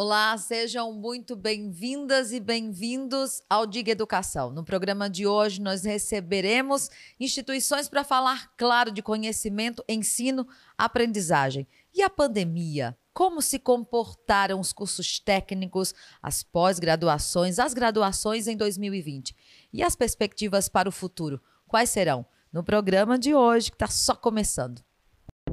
[0.00, 4.48] Olá, sejam muito bem-vindas e bem-vindos ao Diga Educação.
[4.52, 10.46] No programa de hoje, nós receberemos instituições para falar, claro, de conhecimento, ensino,
[10.78, 11.66] aprendizagem.
[11.92, 12.96] E a pandemia?
[13.12, 19.34] Como se comportaram os cursos técnicos, as pós-graduações, as graduações em 2020?
[19.72, 21.42] E as perspectivas para o futuro?
[21.66, 22.24] Quais serão?
[22.52, 24.80] No programa de hoje, que está só começando.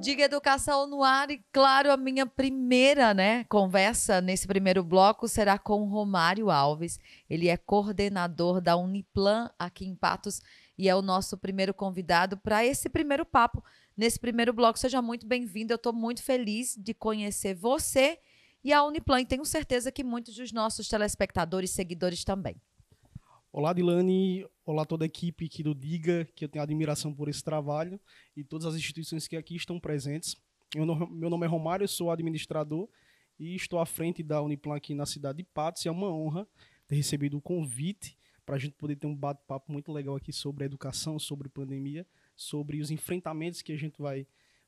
[0.00, 5.58] Diga Educação no ar e, claro, a minha primeira né, conversa nesse primeiro bloco será
[5.58, 7.00] com Romário Alves.
[7.28, 10.40] Ele é coordenador da Uniplan aqui em Patos
[10.78, 13.62] e é o nosso primeiro convidado para esse primeiro papo.
[13.96, 15.72] Nesse primeiro bloco, seja muito bem-vindo.
[15.72, 18.20] Eu estou muito feliz de conhecer você
[18.62, 22.60] e a Uniplan e tenho certeza que muitos dos nossos telespectadores e seguidores também.
[23.50, 24.46] Olá, Dilane.
[24.62, 27.98] Olá, toda a equipe aqui do Diga, que eu tenho admiração por esse trabalho
[28.36, 30.36] e todas as instituições que aqui estão presentes.
[30.76, 32.86] Meu nome é Romário, eu sou administrador
[33.40, 35.82] e estou à frente da Uniplan aqui na cidade de Patos.
[35.82, 36.46] E é uma honra
[36.86, 40.66] ter recebido o convite para a gente poder ter um bate-papo muito legal aqui sobre
[40.66, 44.26] educação, sobre pandemia, sobre os enfrentamentos que a gente vai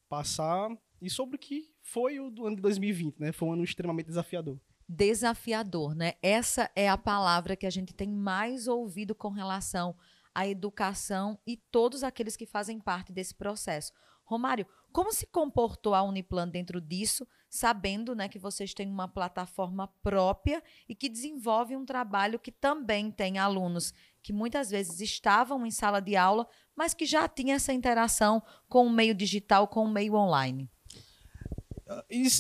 [0.09, 3.31] passar e sobre o que foi o ano de 2020, né?
[3.31, 4.59] Foi um ano extremamente desafiador
[4.91, 6.15] desafiador, né?
[6.21, 9.95] Essa é a palavra que a gente tem mais ouvido com relação
[10.35, 13.93] à educação e todos aqueles que fazem parte desse processo.
[14.25, 19.87] Romário, como se comportou a Uniplan dentro disso, sabendo né, que vocês têm uma plataforma
[20.03, 25.71] própria e que desenvolve um trabalho que também tem alunos que muitas vezes estavam em
[25.71, 29.91] sala de aula, mas que já tinham essa interação com o meio digital, com o
[29.91, 30.69] meio online?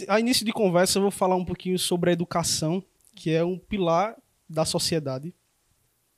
[0.06, 2.84] A início de conversa, eu vou falar um pouquinho sobre a educação,
[3.16, 4.16] que é um pilar
[4.48, 5.34] da sociedade,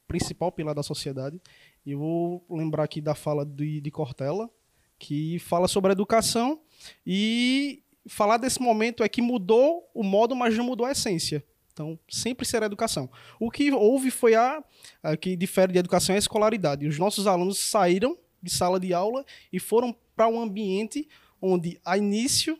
[0.06, 1.40] principal pilar da sociedade.
[1.84, 4.50] E vou lembrar aqui da fala de, de Cortella,
[4.98, 6.60] que fala sobre a educação
[7.06, 11.42] e falar desse momento é que mudou o modo, mas não mudou a essência.
[11.72, 13.10] Então, sempre será educação.
[13.40, 14.62] O que houve foi a,
[15.02, 16.86] a que difere de educação é a escolaridade.
[16.86, 21.08] Os nossos alunos saíram de sala de aula e foram para um ambiente
[21.40, 22.58] onde, a início,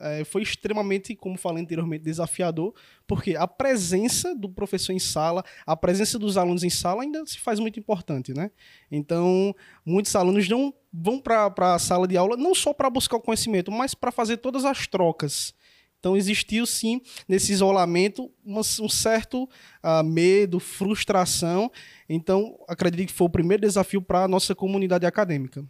[0.00, 2.74] é, foi extremamente, como falei anteriormente, desafiador,
[3.06, 7.38] porque a presença do professor em sala, a presença dos alunos em sala ainda se
[7.38, 8.50] faz muito importante, né?
[8.90, 9.54] Então,
[9.84, 13.70] muitos alunos não vão para a sala de aula não só para buscar o conhecimento,
[13.70, 15.54] mas para fazer todas as trocas.
[15.98, 21.70] Então, existiu sim, nesse isolamento, um, um certo uh, medo, frustração.
[22.08, 25.62] Então, acredito que foi o primeiro desafio para a nossa comunidade acadêmica.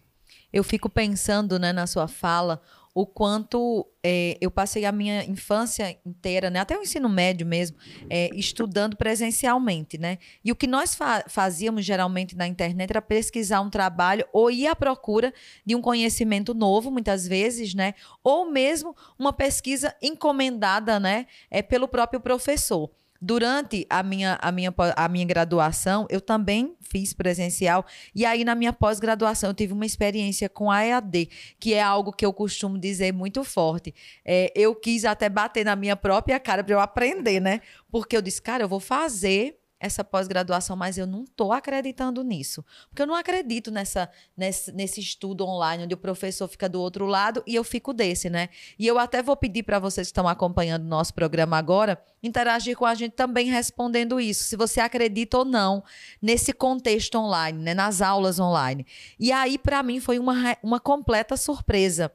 [0.52, 2.62] Eu fico pensando né, na sua fala
[2.94, 7.76] o quanto é, eu passei a minha infância inteira, né, até o ensino médio mesmo,
[8.08, 10.18] é, estudando presencialmente, né?
[10.44, 14.66] E o que nós fa fazíamos geralmente na internet era pesquisar um trabalho ou ir
[14.66, 15.32] à procura
[15.64, 17.94] de um conhecimento novo, muitas vezes, né?
[18.24, 22.90] Ou mesmo uma pesquisa encomendada, né, é, pelo próprio professor.
[23.20, 27.84] Durante a minha, a, minha, a minha graduação, eu também fiz presencial.
[28.14, 32.12] E aí, na minha pós-graduação, eu tive uma experiência com a EAD, que é algo
[32.12, 33.94] que eu costumo dizer muito forte.
[34.24, 37.60] É, eu quis até bater na minha própria cara para eu aprender, né?
[37.90, 42.62] Porque eu disse, cara, eu vou fazer essa pós-graduação, mas eu não estou acreditando nisso.
[42.88, 47.06] Porque eu não acredito nessa, nesse, nesse estudo online, onde o professor fica do outro
[47.06, 48.50] lado e eu fico desse, né?
[48.78, 52.76] E eu até vou pedir para vocês que estão acompanhando o nosso programa agora, interagir
[52.76, 55.82] com a gente também respondendo isso, se você acredita ou não
[56.20, 57.72] nesse contexto online, né?
[57.72, 58.86] nas aulas online.
[59.18, 62.12] E aí, para mim, foi uma, uma completa surpresa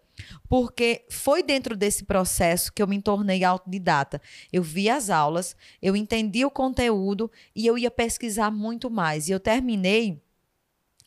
[0.48, 4.22] porque foi dentro desse processo que eu me tornei autodidata.
[4.52, 9.28] Eu vi as aulas, eu entendi o conteúdo e eu ia pesquisar muito mais.
[9.28, 10.22] E eu terminei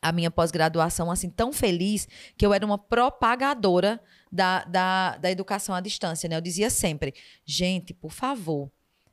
[0.01, 2.07] a minha pós-graduação assim tão feliz
[2.37, 4.01] que eu era uma propagadora
[4.31, 6.29] da, da, da educação à distância.
[6.29, 6.37] Né?
[6.37, 7.13] Eu dizia sempre,
[7.45, 8.71] gente, por favor,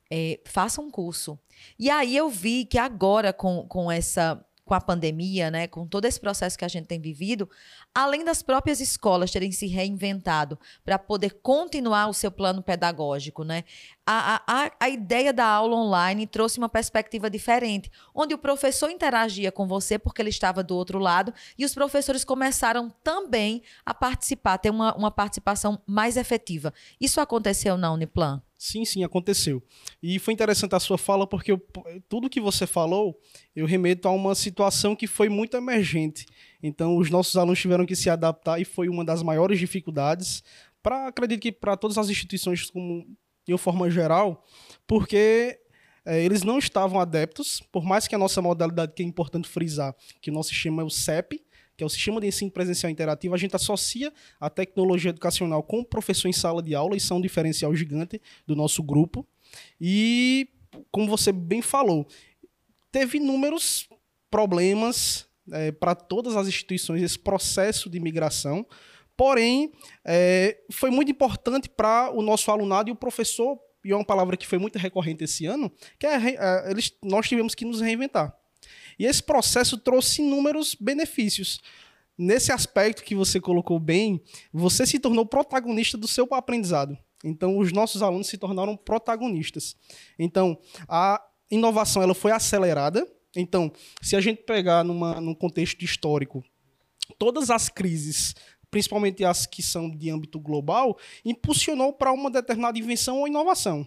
[0.09, 1.37] é, faça um curso.
[1.77, 6.05] E aí eu vi que agora, com, com essa com a pandemia, né, com todo
[6.05, 7.49] esse processo que a gente tem vivido,
[7.95, 13.63] além das próprias escolas terem se reinventado para poder continuar o seu plano pedagógico, né,
[14.05, 19.51] a, a, a ideia da aula online trouxe uma perspectiva diferente, onde o professor interagia
[19.51, 24.57] com você porque ele estava do outro lado e os professores começaram também a participar,
[24.57, 26.73] ter uma, uma participação mais efetiva.
[26.99, 28.41] Isso aconteceu na Uniplan?
[28.57, 29.61] Sim, sim, aconteceu.
[30.01, 31.61] E foi interessante a sua fala, porque eu,
[32.09, 33.19] tudo que você falou,
[33.55, 36.25] eu remeto a uma situação que foi muito emergente.
[36.61, 40.43] Então, os nossos alunos tiveram que se adaptar e foi uma das maiores dificuldades,
[40.81, 43.05] para acredito que para todas as instituições, como
[43.45, 44.43] de uma forma geral,
[44.87, 45.59] porque
[46.03, 49.95] é, eles não estavam adeptos, por mais que a nossa modalidade, que é importante frisar,
[50.19, 51.43] que o nosso sistema é o CEP,
[51.77, 55.81] que é o Sistema de Ensino Presencial Interativo, a gente associa a tecnologia educacional com
[55.81, 59.25] o professor em sala de aula, isso é um diferencial gigante do nosso grupo.
[59.79, 60.49] E,
[60.91, 62.07] como você bem falou,
[62.91, 63.87] teve inúmeros
[64.31, 68.65] problemas é, para todas as instituições esse processo de migração,
[69.15, 69.71] porém,
[70.03, 74.35] é, foi muito importante para o nosso alunado e o professor, e é uma palavra
[74.35, 78.35] que foi muito recorrente esse ano, que é, é eles, nós tivemos que nos reinventar.
[78.97, 81.59] E esse processo trouxe inúmeros benefícios.
[82.17, 84.21] Nesse aspecto que você colocou bem,
[84.51, 86.97] você se tornou protagonista do seu aprendizado.
[87.23, 89.75] Então, os nossos alunos se tornaram protagonistas.
[90.17, 90.57] Então,
[90.87, 93.07] a inovação ela foi acelerada.
[93.35, 93.71] Então,
[94.01, 96.43] se a gente pegar numa, num contexto histórico,
[97.17, 98.33] todas as crises,
[98.69, 103.85] principalmente as que são de âmbito global, impulsionou para uma determinada invenção ou inovação.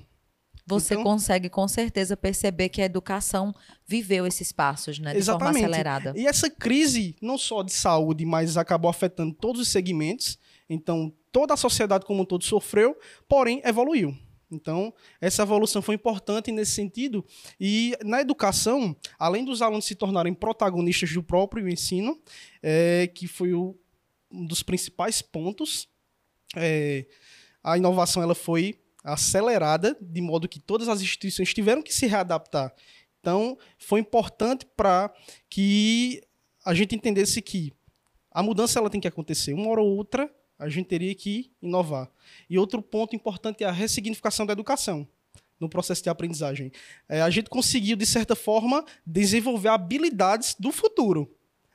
[0.70, 3.54] Você então, consegue com certeza perceber que a educação
[3.86, 5.12] viveu esses passos, né?
[5.12, 5.54] De exatamente.
[5.54, 6.14] forma acelerada.
[6.16, 10.38] E essa crise, não só de saúde, mas acabou afetando todos os segmentos.
[10.68, 12.96] Então, toda a sociedade como um todo sofreu,
[13.28, 14.16] porém evoluiu.
[14.50, 17.24] Então, essa evolução foi importante nesse sentido.
[17.58, 22.20] E na educação, além dos alunos se tornarem protagonistas do próprio ensino,
[22.62, 23.76] é, que foi o,
[24.30, 25.88] um dos principais pontos,
[26.56, 27.06] é,
[27.62, 28.74] a inovação ela foi
[29.04, 32.74] acelerada, de modo que todas as instituições tiveram que se readaptar.
[33.20, 35.12] Então, foi importante para
[35.48, 36.22] que
[36.64, 37.72] a gente entendesse que
[38.30, 39.52] a mudança ela tem que acontecer.
[39.52, 42.10] Uma hora ou outra, a gente teria que inovar.
[42.48, 45.08] E outro ponto importante é a ressignificação da educação
[45.58, 46.72] no processo de aprendizagem.
[47.08, 51.30] É, a gente conseguiu, de certa forma, desenvolver habilidades do futuro.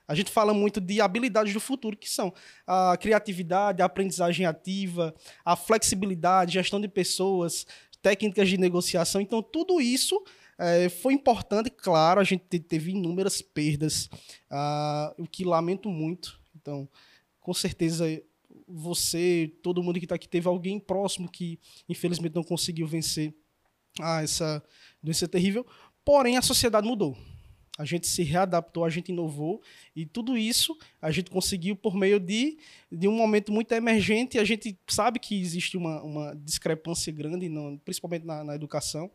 [0.07, 2.33] A gente fala muito de habilidades do futuro, que são
[2.65, 5.13] a criatividade, a aprendizagem ativa,
[5.43, 7.65] a flexibilidade, gestão de pessoas,
[8.01, 9.19] técnicas de negociação.
[9.19, 10.23] Então, tudo isso
[10.59, 11.69] é, foi importante.
[11.69, 14.05] Claro, a gente teve inúmeras perdas,
[14.51, 16.39] uh, o que lamento muito.
[16.55, 16.87] Então,
[17.39, 18.05] com certeza,
[18.67, 21.59] você, todo mundo que está aqui, teve alguém próximo que,
[21.89, 23.33] infelizmente, não conseguiu vencer
[23.99, 24.63] ah, essa
[25.01, 25.65] doença terrível.
[26.03, 27.17] Porém, a sociedade mudou
[27.77, 29.61] a gente se readaptou, a gente inovou
[29.95, 32.57] e tudo isso a gente conseguiu por meio de,
[32.91, 34.39] de um momento muito emergente.
[34.39, 37.51] A gente sabe que existe uma, uma discrepância grande,
[37.83, 39.11] principalmente na, na, educação.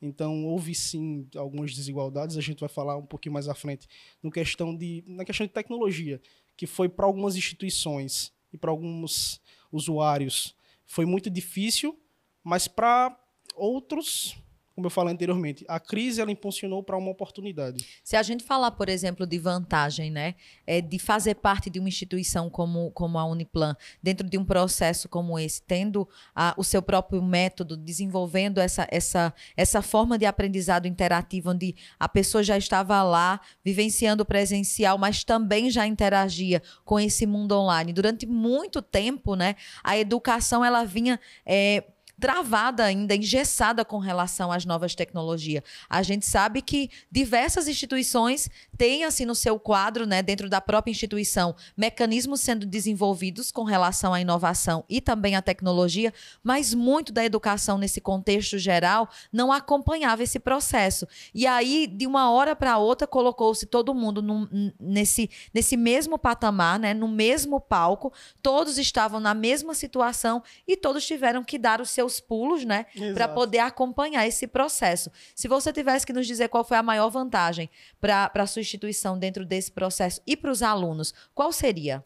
[0.00, 2.36] Então houve sim algumas desigualdades.
[2.36, 3.88] A gente vai falar um pouquinho mais à frente
[4.22, 6.20] no questão de, na questão de tecnologia,
[6.56, 10.54] que foi para algumas instituições e para alguns usuários
[10.92, 11.98] foi muito difícil,
[12.44, 13.18] mas para
[13.54, 14.36] outros
[14.74, 17.84] como eu falei anteriormente, a crise ela impulsionou para uma oportunidade.
[18.02, 20.34] Se a gente falar, por exemplo, de vantagem, né,
[20.66, 25.08] é de fazer parte de uma instituição como, como a Uniplan, dentro de um processo
[25.08, 30.86] como esse, tendo a, o seu próprio método, desenvolvendo essa, essa, essa forma de aprendizado
[30.86, 36.98] interativo, onde a pessoa já estava lá, vivenciando o presencial, mas também já interagia com
[36.98, 37.92] esse mundo online.
[37.92, 39.54] Durante muito tempo, né,
[39.84, 41.84] a educação ela vinha é,
[42.22, 45.64] travada ainda, engessada com relação às novas tecnologias.
[45.90, 48.48] A gente sabe que diversas instituições
[48.78, 54.14] têm, assim, no seu quadro, né, dentro da própria instituição, mecanismos sendo desenvolvidos com relação
[54.14, 56.14] à inovação e também à tecnologia,
[56.44, 61.08] mas muito da educação nesse contexto geral não acompanhava esse processo.
[61.34, 66.78] E aí, de uma hora para outra, colocou-se todo mundo num, nesse, nesse mesmo patamar,
[66.78, 71.90] né, no mesmo palco, todos estavam na mesma situação e todos tiveram que dar os
[71.90, 72.86] seus seus pulos, né?
[73.14, 75.10] Para poder acompanhar esse processo.
[75.34, 77.68] Se você tivesse que nos dizer qual foi a maior vantagem
[78.00, 82.04] para a sua instituição dentro desse processo e para os alunos, qual seria?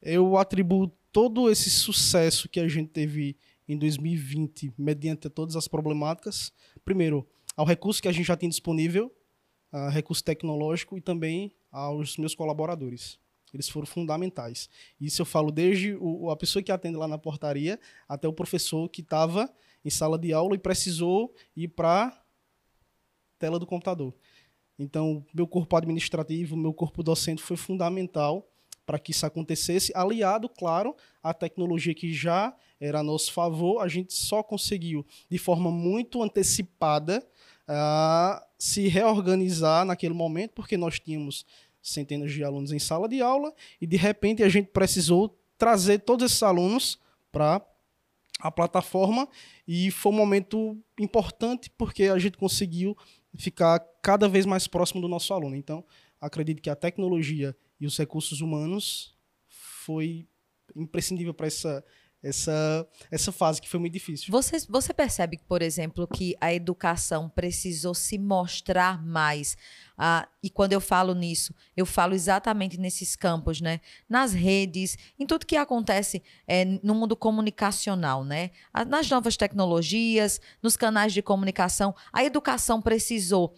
[0.00, 3.36] Eu atribuo todo esse sucesso que a gente teve
[3.66, 6.52] em 2020, mediante todas as problemáticas,
[6.84, 9.10] primeiro, ao recurso que a gente já tem disponível,
[9.90, 13.18] recurso tecnológico, e também aos meus colaboradores.
[13.52, 14.68] Eles foram fundamentais.
[15.00, 18.88] Isso eu falo desde o, a pessoa que atende lá na portaria até o professor
[18.88, 19.52] que estava
[19.84, 22.22] em sala de aula e precisou ir para
[23.38, 24.14] tela do computador.
[24.78, 28.46] Então, meu corpo administrativo, meu corpo docente foi fundamental
[28.84, 33.88] para que isso acontecesse, aliado, claro, à tecnologia que já era a nosso favor, a
[33.88, 37.26] gente só conseguiu, de forma muito antecipada,
[37.68, 41.44] uh, se reorganizar naquele momento, porque nós tínhamos
[41.86, 46.26] centenas de alunos em sala de aula e de repente a gente precisou trazer todos
[46.26, 46.98] esses alunos
[47.30, 47.64] para
[48.40, 49.28] a plataforma
[49.66, 52.96] e foi um momento importante porque a gente conseguiu
[53.36, 55.56] ficar cada vez mais próximo do nosso aluno.
[55.56, 55.84] Então,
[56.20, 59.16] acredito que a tecnologia e os recursos humanos
[59.48, 60.26] foi
[60.74, 61.84] imprescindível para essa
[62.26, 64.30] essa, essa fase que foi muito difícil.
[64.30, 69.56] Você, você percebe, por exemplo, que a educação precisou se mostrar mais.
[69.96, 73.80] Ah, e quando eu falo nisso, eu falo exatamente nesses campos, né?
[74.08, 78.50] Nas redes, em tudo que acontece é, no mundo comunicacional, né?
[78.88, 83.54] Nas novas tecnologias, nos canais de comunicação, a educação precisou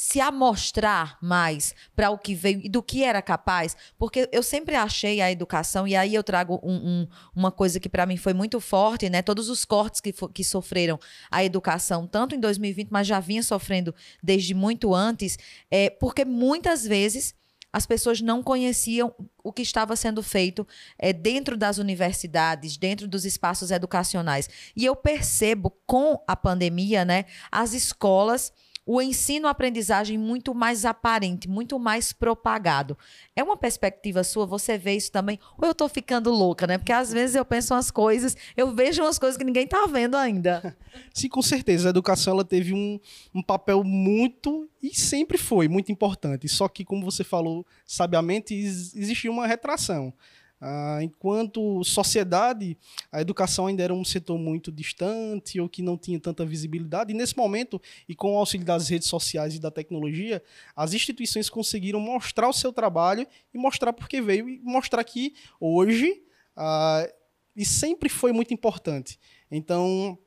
[0.00, 4.74] se amostrar mais para o que veio e do que era capaz, porque eu sempre
[4.74, 8.32] achei a educação, e aí eu trago um, um, uma coisa que para mim foi
[8.32, 9.20] muito forte, né?
[9.20, 10.98] Todos os cortes que, que sofreram
[11.30, 15.38] a educação, tanto em 2020, mas já vinha sofrendo desde muito antes,
[15.70, 17.34] é, porque muitas vezes
[17.70, 19.14] as pessoas não conheciam
[19.44, 20.66] o que estava sendo feito
[20.98, 24.48] é, dentro das universidades, dentro dos espaços educacionais.
[24.74, 28.50] E eu percebo com a pandemia, né, as escolas
[28.84, 32.96] o ensino-aprendizagem muito mais aparente, muito mais propagado.
[33.36, 34.46] É uma perspectiva sua?
[34.46, 35.38] Você vê isso também?
[35.58, 36.78] Ou eu estou ficando louca, né?
[36.78, 40.16] Porque às vezes eu penso umas coisas, eu vejo umas coisas que ninguém está vendo
[40.16, 40.76] ainda.
[41.14, 41.88] Sim, com certeza.
[41.88, 42.98] A educação ela teve um,
[43.34, 46.48] um papel muito e sempre foi muito importante.
[46.48, 50.12] Só que, como você falou sabiamente, existia uma retração.
[50.60, 52.76] Ah, enquanto sociedade,
[53.10, 57.12] a educação ainda era um setor muito distante ou que não tinha tanta visibilidade.
[57.12, 60.42] E nesse momento, e com o auxílio das redes sociais e da tecnologia,
[60.76, 65.34] as instituições conseguiram mostrar o seu trabalho e mostrar por que veio e mostrar que
[65.58, 66.22] hoje
[66.54, 67.08] ah,
[67.56, 69.18] e sempre foi muito importante.
[69.50, 70.18] Então,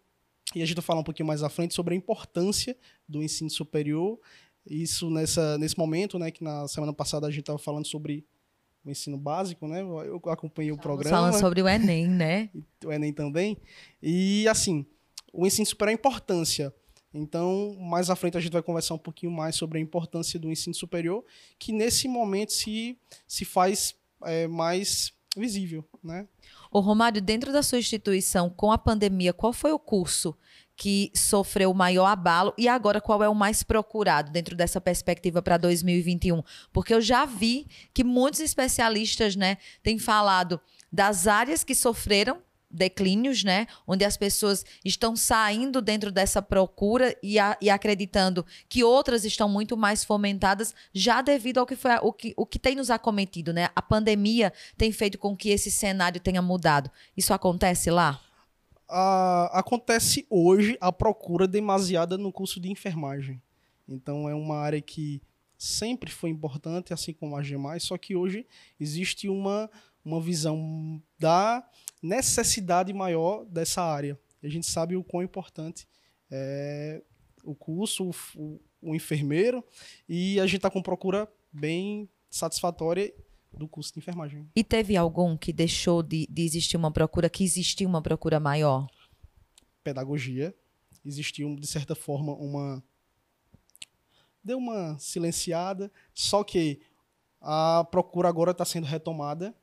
[0.56, 3.50] e a gente vai falar um pouquinho mais à frente sobre a importância do ensino
[3.50, 4.20] superior.
[4.66, 8.26] Isso nessa, nesse momento, né, que na semana passada a gente estava falando sobre
[8.86, 9.82] o ensino básico, né?
[9.82, 11.16] Eu acompanhei o programa.
[11.16, 12.50] Falando sobre o Enem, né?
[12.86, 13.58] o Enem também.
[14.02, 14.86] E, assim,
[15.32, 16.74] o ensino supera a importância.
[17.14, 20.52] Então, mais à frente a gente vai conversar um pouquinho mais sobre a importância do
[20.52, 21.24] ensino superior,
[21.60, 22.98] que nesse momento se,
[23.28, 26.28] se faz é, mais visível, né?
[26.72, 30.36] Ô Romário, dentro da sua instituição, com a pandemia, qual foi o curso
[30.76, 35.42] que sofreu o maior abalo e agora qual é o mais procurado dentro dessa perspectiva
[35.42, 36.42] para 2021?
[36.72, 40.60] Porque eu já vi que muitos especialistas, né, têm falado
[40.92, 42.42] das áreas que sofreram
[42.74, 43.68] declínios, né?
[43.86, 49.48] Onde as pessoas estão saindo dentro dessa procura e, a, e, acreditando que outras estão
[49.48, 53.54] muito mais fomentadas, já devido ao que foi o, que, o que tem nos acometido,
[53.54, 53.70] né?
[53.76, 56.90] A pandemia tem feito com que esse cenário tenha mudado.
[57.16, 58.20] Isso acontece lá?
[59.52, 63.42] Acontece hoje a procura demasiada no curso de enfermagem.
[63.88, 65.22] Então é uma área que
[65.58, 68.46] sempre foi importante, assim como as demais, só que hoje
[68.80, 69.70] existe uma,
[70.04, 71.68] uma visão da
[72.02, 74.20] necessidade maior dessa área.
[74.44, 75.88] A gente sabe o quão importante
[76.30, 77.02] é
[77.44, 79.64] o curso, o, o enfermeiro,
[80.08, 83.14] e a gente está com procura bem satisfatória
[83.54, 84.50] do curso de enfermagem.
[84.56, 88.88] E teve algum que deixou de, de existir uma procura, que existia uma procura maior?
[89.84, 90.56] Pedagogia.
[91.06, 92.84] Existiu, de certa forma, uma.
[94.44, 96.82] Deu uma silenciada, só que
[97.42, 99.56] a procura agora está sendo retomada,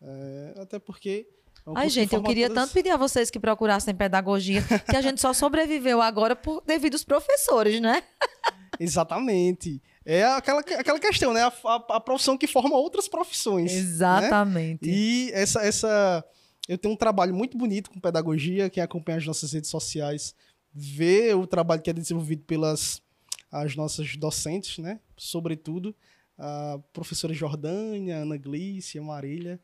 [0.00, 1.26] é, até porque
[1.66, 5.20] é Ai, gente, eu queria tanto pedir a vocês que procurassem pedagogia, que a gente
[5.20, 8.02] só sobreviveu agora por devido aos professores, né?
[8.78, 9.82] Exatamente.
[10.04, 11.42] É aquela, aquela questão, né?
[11.42, 13.72] A, a, a profissão que forma outras profissões.
[13.72, 13.78] Né?
[13.78, 14.88] Exatamente.
[14.88, 14.94] Né?
[14.94, 16.24] E essa, essa.
[16.68, 18.70] Eu tenho um trabalho muito bonito com pedagogia.
[18.70, 20.34] Quem acompanha as nossas redes sociais
[20.72, 23.02] vê o trabalho que é desenvolvido pelas
[23.50, 25.00] as nossas docentes, né?
[25.16, 25.94] Sobretudo
[26.38, 29.58] a professora Jordânia, Ana Glícia, Marília,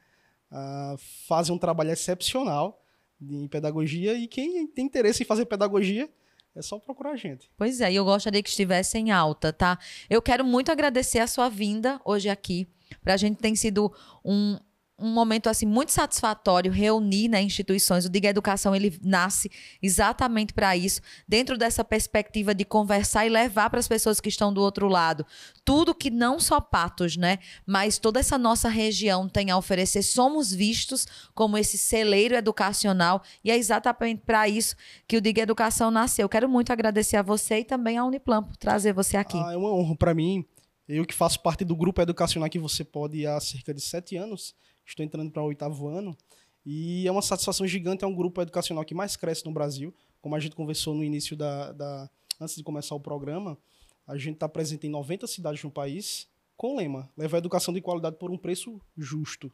[0.50, 2.82] uh, fazem um trabalho excepcional
[3.20, 4.14] em pedagogia.
[4.14, 6.08] E quem tem interesse em fazer pedagogia
[6.54, 7.50] é só procurar a gente.
[7.56, 9.78] Pois é, e eu gostaria que estivesse em alta, tá?
[10.08, 12.68] Eu quero muito agradecer a sua vinda hoje aqui.
[13.02, 13.92] Para a gente tem sido
[14.24, 14.58] um,
[14.98, 18.04] um momento assim muito satisfatório reunir né, instituições.
[18.04, 19.50] O Diga Educação ele nasce
[19.82, 24.52] exatamente para isso, dentro dessa perspectiva de conversar e levar para as pessoas que estão
[24.52, 25.26] do outro lado
[25.64, 30.02] tudo que não só Patos, né, mas toda essa nossa região tem a oferecer.
[30.02, 34.74] Somos vistos como esse celeiro educacional e é exatamente para isso
[35.06, 36.28] que o Diga Educação nasceu.
[36.28, 39.38] Quero muito agradecer a você e também a Uniplan por trazer você aqui.
[39.38, 40.44] Ah, é uma honra para mim.
[40.88, 44.54] Eu que faço parte do grupo educacional que você pode há cerca de sete anos
[44.86, 46.16] Estou entrando para o oitavo ano.
[46.64, 49.94] E é uma satisfação gigante, é um grupo educacional que mais cresce no Brasil.
[50.20, 51.72] Como a gente conversou no início da.
[51.72, 52.10] da
[52.40, 53.58] antes de começar o programa,
[54.06, 57.80] a gente está presente em 90 cidades no país, com o lema: levar educação de
[57.80, 59.52] qualidade por um preço justo.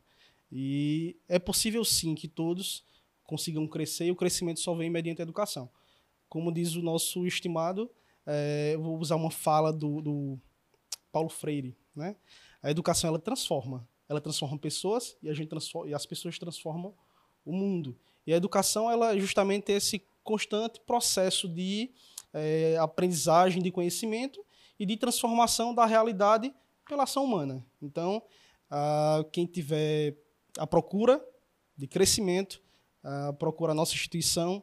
[0.50, 2.84] E é possível sim que todos
[3.24, 5.70] consigam crescer e o crescimento só vem mediante a educação.
[6.28, 7.90] Como diz o nosso estimado,
[8.26, 10.38] é, vou usar uma fala do, do
[11.12, 12.16] Paulo Freire, né?
[12.62, 16.94] A educação ela transforma, ela transforma pessoas e a gente transforma, e as pessoas transformam
[17.44, 17.98] o mundo.
[18.26, 21.90] E a educação ela é justamente esse constante processo de
[22.32, 24.44] é, aprendizagem, de conhecimento
[24.78, 26.54] e de transformação da realidade
[26.86, 27.64] pela ação humana.
[27.82, 28.22] Então,
[29.32, 30.16] quem tiver
[30.58, 31.22] a procura
[31.76, 32.62] de crescimento,
[33.38, 34.62] procura a nossa instituição,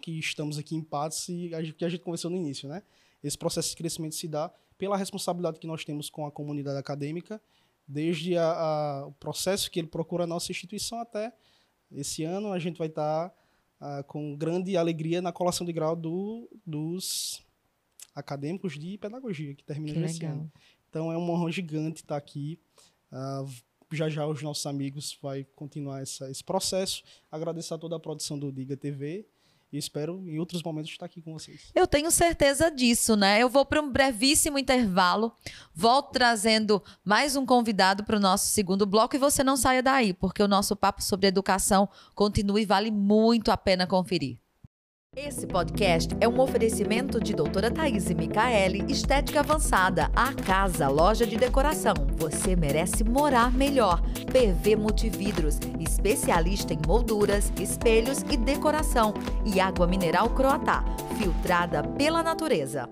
[0.00, 2.82] que estamos aqui em Patos e que a gente conversou no início, né?
[3.22, 7.40] Esse processo de crescimento se dá pela responsabilidade que nós temos com a comunidade acadêmica,
[7.90, 11.32] desde a, a, o processo que ele procura a nossa instituição até
[11.90, 13.34] esse ano a gente vai estar tá,
[13.80, 17.44] ah, com grande alegria na colação de grau do, dos
[18.14, 20.50] acadêmicos de pedagogia que terminam esse ano.
[20.88, 22.60] Então é uma honra gigante estar tá aqui.
[23.12, 23.50] Uh,
[23.92, 27.02] já já os nossos amigos vai continuar essa, esse processo.
[27.30, 29.26] Agradecer a toda a produção do Diga TV
[29.72, 31.70] e espero em outros momentos estar aqui com vocês.
[31.74, 33.40] Eu tenho certeza disso, né?
[33.40, 35.32] Eu vou para um brevíssimo intervalo,
[35.74, 40.12] volto trazendo mais um convidado para o nosso segundo bloco e você não saia daí,
[40.12, 44.38] porque o nosso papo sobre educação continua e vale muito a pena conferir.
[45.16, 51.26] Esse podcast é um oferecimento de doutora Thaís e Micaele, Estética Avançada, a casa, loja
[51.26, 51.94] de decoração.
[52.16, 54.00] Você merece morar melhor.
[54.30, 59.12] PV Multividros, especialista em molduras, espelhos e decoração.
[59.44, 60.84] E água mineral Croatá,
[61.18, 62.88] filtrada pela natureza.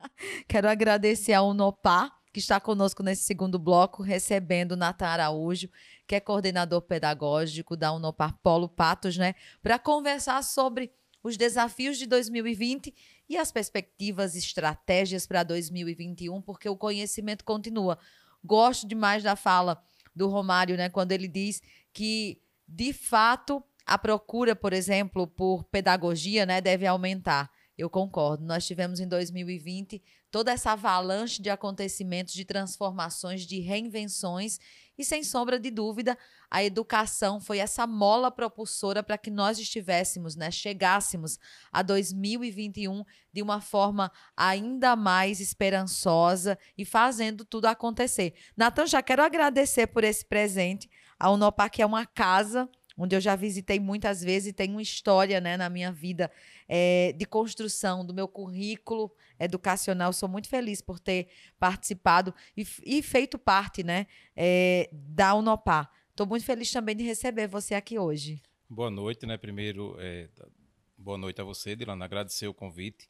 [0.48, 5.68] Quero agradecer ao Unopar que está conosco nesse segundo bloco, recebendo Natan Araújo,
[6.08, 10.90] que é coordenador pedagógico da Unopar Polo Patos, né, para conversar sobre
[11.22, 12.94] os desafios de 2020
[13.28, 17.98] e as perspectivas e estratégias para 2021, porque o conhecimento continua.
[18.42, 19.82] Gosto demais da fala
[20.16, 21.60] do Romário, né, quando ele diz
[21.92, 27.50] que, de fato, a procura, por exemplo, por pedagogia, né, deve aumentar.
[27.76, 28.44] Eu concordo.
[28.44, 34.58] Nós tivemos em 2020 toda essa avalanche de acontecimentos, de transformações, de reinvenções,
[34.98, 36.18] e sem sombra de dúvida,
[36.50, 41.38] a educação foi essa mola propulsora para que nós estivéssemos, né, chegássemos
[41.70, 48.34] a 2021 de uma forma ainda mais esperançosa e fazendo tudo acontecer.
[48.56, 50.90] Natan, já quero agradecer por esse presente.
[51.18, 54.82] A Unopar, que é uma casa onde eu já visitei muitas vezes e tem uma
[54.82, 56.30] história né, na minha vida
[56.68, 60.12] é, de construção do meu currículo educacional.
[60.12, 61.28] Sou muito feliz por ter
[61.60, 65.88] participado e, e feito parte né, é, da Unopar.
[66.10, 68.42] Estou muito feliz também de receber você aqui hoje.
[68.68, 69.36] Boa noite, né?
[69.36, 70.28] Primeiro, é,
[70.96, 72.04] boa noite a você, Dilana.
[72.04, 73.08] Agradecer o convite.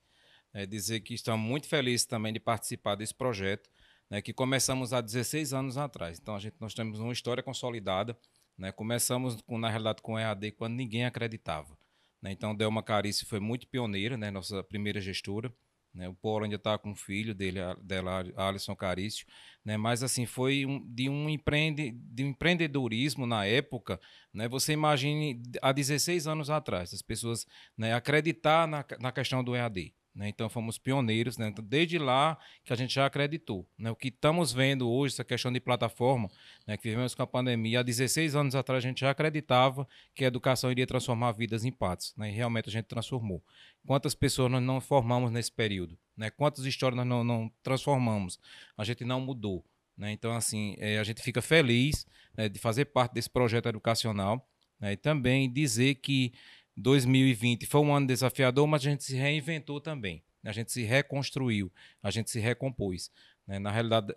[0.52, 3.68] É, dizer que estamos muito felizes também de participar desse projeto,
[4.08, 6.18] né, que começamos há 16 anos atrás.
[6.18, 8.16] Então, a gente, nós temos uma história consolidada
[8.58, 8.72] né?
[8.72, 11.78] Começamos, com, na realidade, com EAD quando ninguém acreditava.
[12.20, 12.32] Né?
[12.32, 14.30] Então, Delma Carice foi muito pioneira, né?
[14.30, 15.52] nossa primeira gestora.
[15.94, 16.08] Né?
[16.08, 19.26] O Paulo ainda está com o filho dele, dela, Alisson Carício.
[19.64, 19.76] Né?
[19.76, 24.00] Mas, assim, foi um, de, um empreende, de um empreendedorismo na época.
[24.34, 24.48] Né?
[24.48, 29.94] Você imagine, há 16 anos atrás, as pessoas né, acreditar na, na questão do EAD.
[30.18, 30.28] Né?
[30.28, 31.46] Então fomos pioneiros, né?
[31.46, 33.64] então, desde lá que a gente já acreditou.
[33.78, 33.88] Né?
[33.88, 36.28] O que estamos vendo hoje, essa questão de plataforma,
[36.66, 36.76] né?
[36.76, 40.26] que vivemos com a pandemia, há 16 anos atrás a gente já acreditava que a
[40.26, 42.16] educação iria transformar vidas em patos.
[42.16, 42.30] Né?
[42.30, 43.40] E realmente a gente transformou.
[43.86, 45.96] Quantas pessoas nós não formamos nesse período?
[46.16, 46.30] Né?
[46.30, 48.40] Quantas histórias nós não, não transformamos?
[48.76, 49.64] A gente não mudou.
[50.00, 52.06] Então, assim, é, a gente fica feliz
[52.52, 54.48] de fazer parte desse projeto educacional
[54.80, 56.32] e também dizer que
[56.78, 60.22] 2020 foi um ano desafiador, mas a gente se reinventou também.
[60.44, 61.70] A gente se reconstruiu,
[62.02, 63.10] a gente se recompôs.
[63.46, 63.58] Né?
[63.58, 64.14] Na realidade,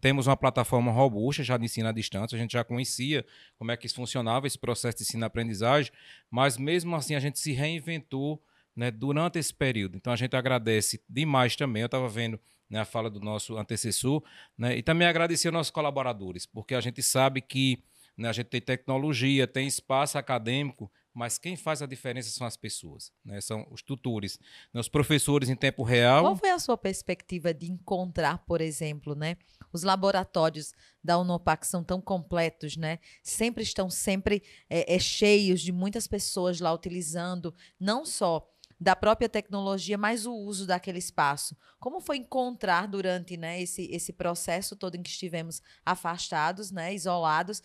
[0.00, 3.24] temos uma plataforma robusta já de ensino à distância, a gente já conhecia
[3.58, 5.90] como é que funcionava, esse processo de ensino-aprendizagem,
[6.30, 8.42] mas mesmo assim a gente se reinventou
[8.76, 9.96] né, durante esse período.
[9.96, 11.82] Então a gente agradece demais também.
[11.82, 14.22] Eu estava vendo né, a fala do nosso antecessor
[14.56, 17.82] né, e também agradecer aos nossos colaboradores, porque a gente sabe que
[18.16, 22.56] né, a gente tem tecnologia, tem espaço acadêmico, mas quem faz a diferença são as
[22.56, 23.40] pessoas, né?
[23.40, 24.38] são os tutores,
[24.72, 24.80] né?
[24.80, 26.24] os professores em tempo real.
[26.24, 29.36] Qual foi a sua perspectiva de encontrar, por exemplo, né?
[29.72, 30.72] os laboratórios
[31.02, 32.98] da Unopac são tão completos, né?
[33.22, 38.50] sempre estão sempre é, é, cheios de muitas pessoas lá utilizando, não só
[38.80, 41.56] da própria tecnologia, mas o uso daquele espaço.
[41.78, 47.62] Como foi encontrar durante né, esse, esse processo todo em que estivemos afastados, né, isolados,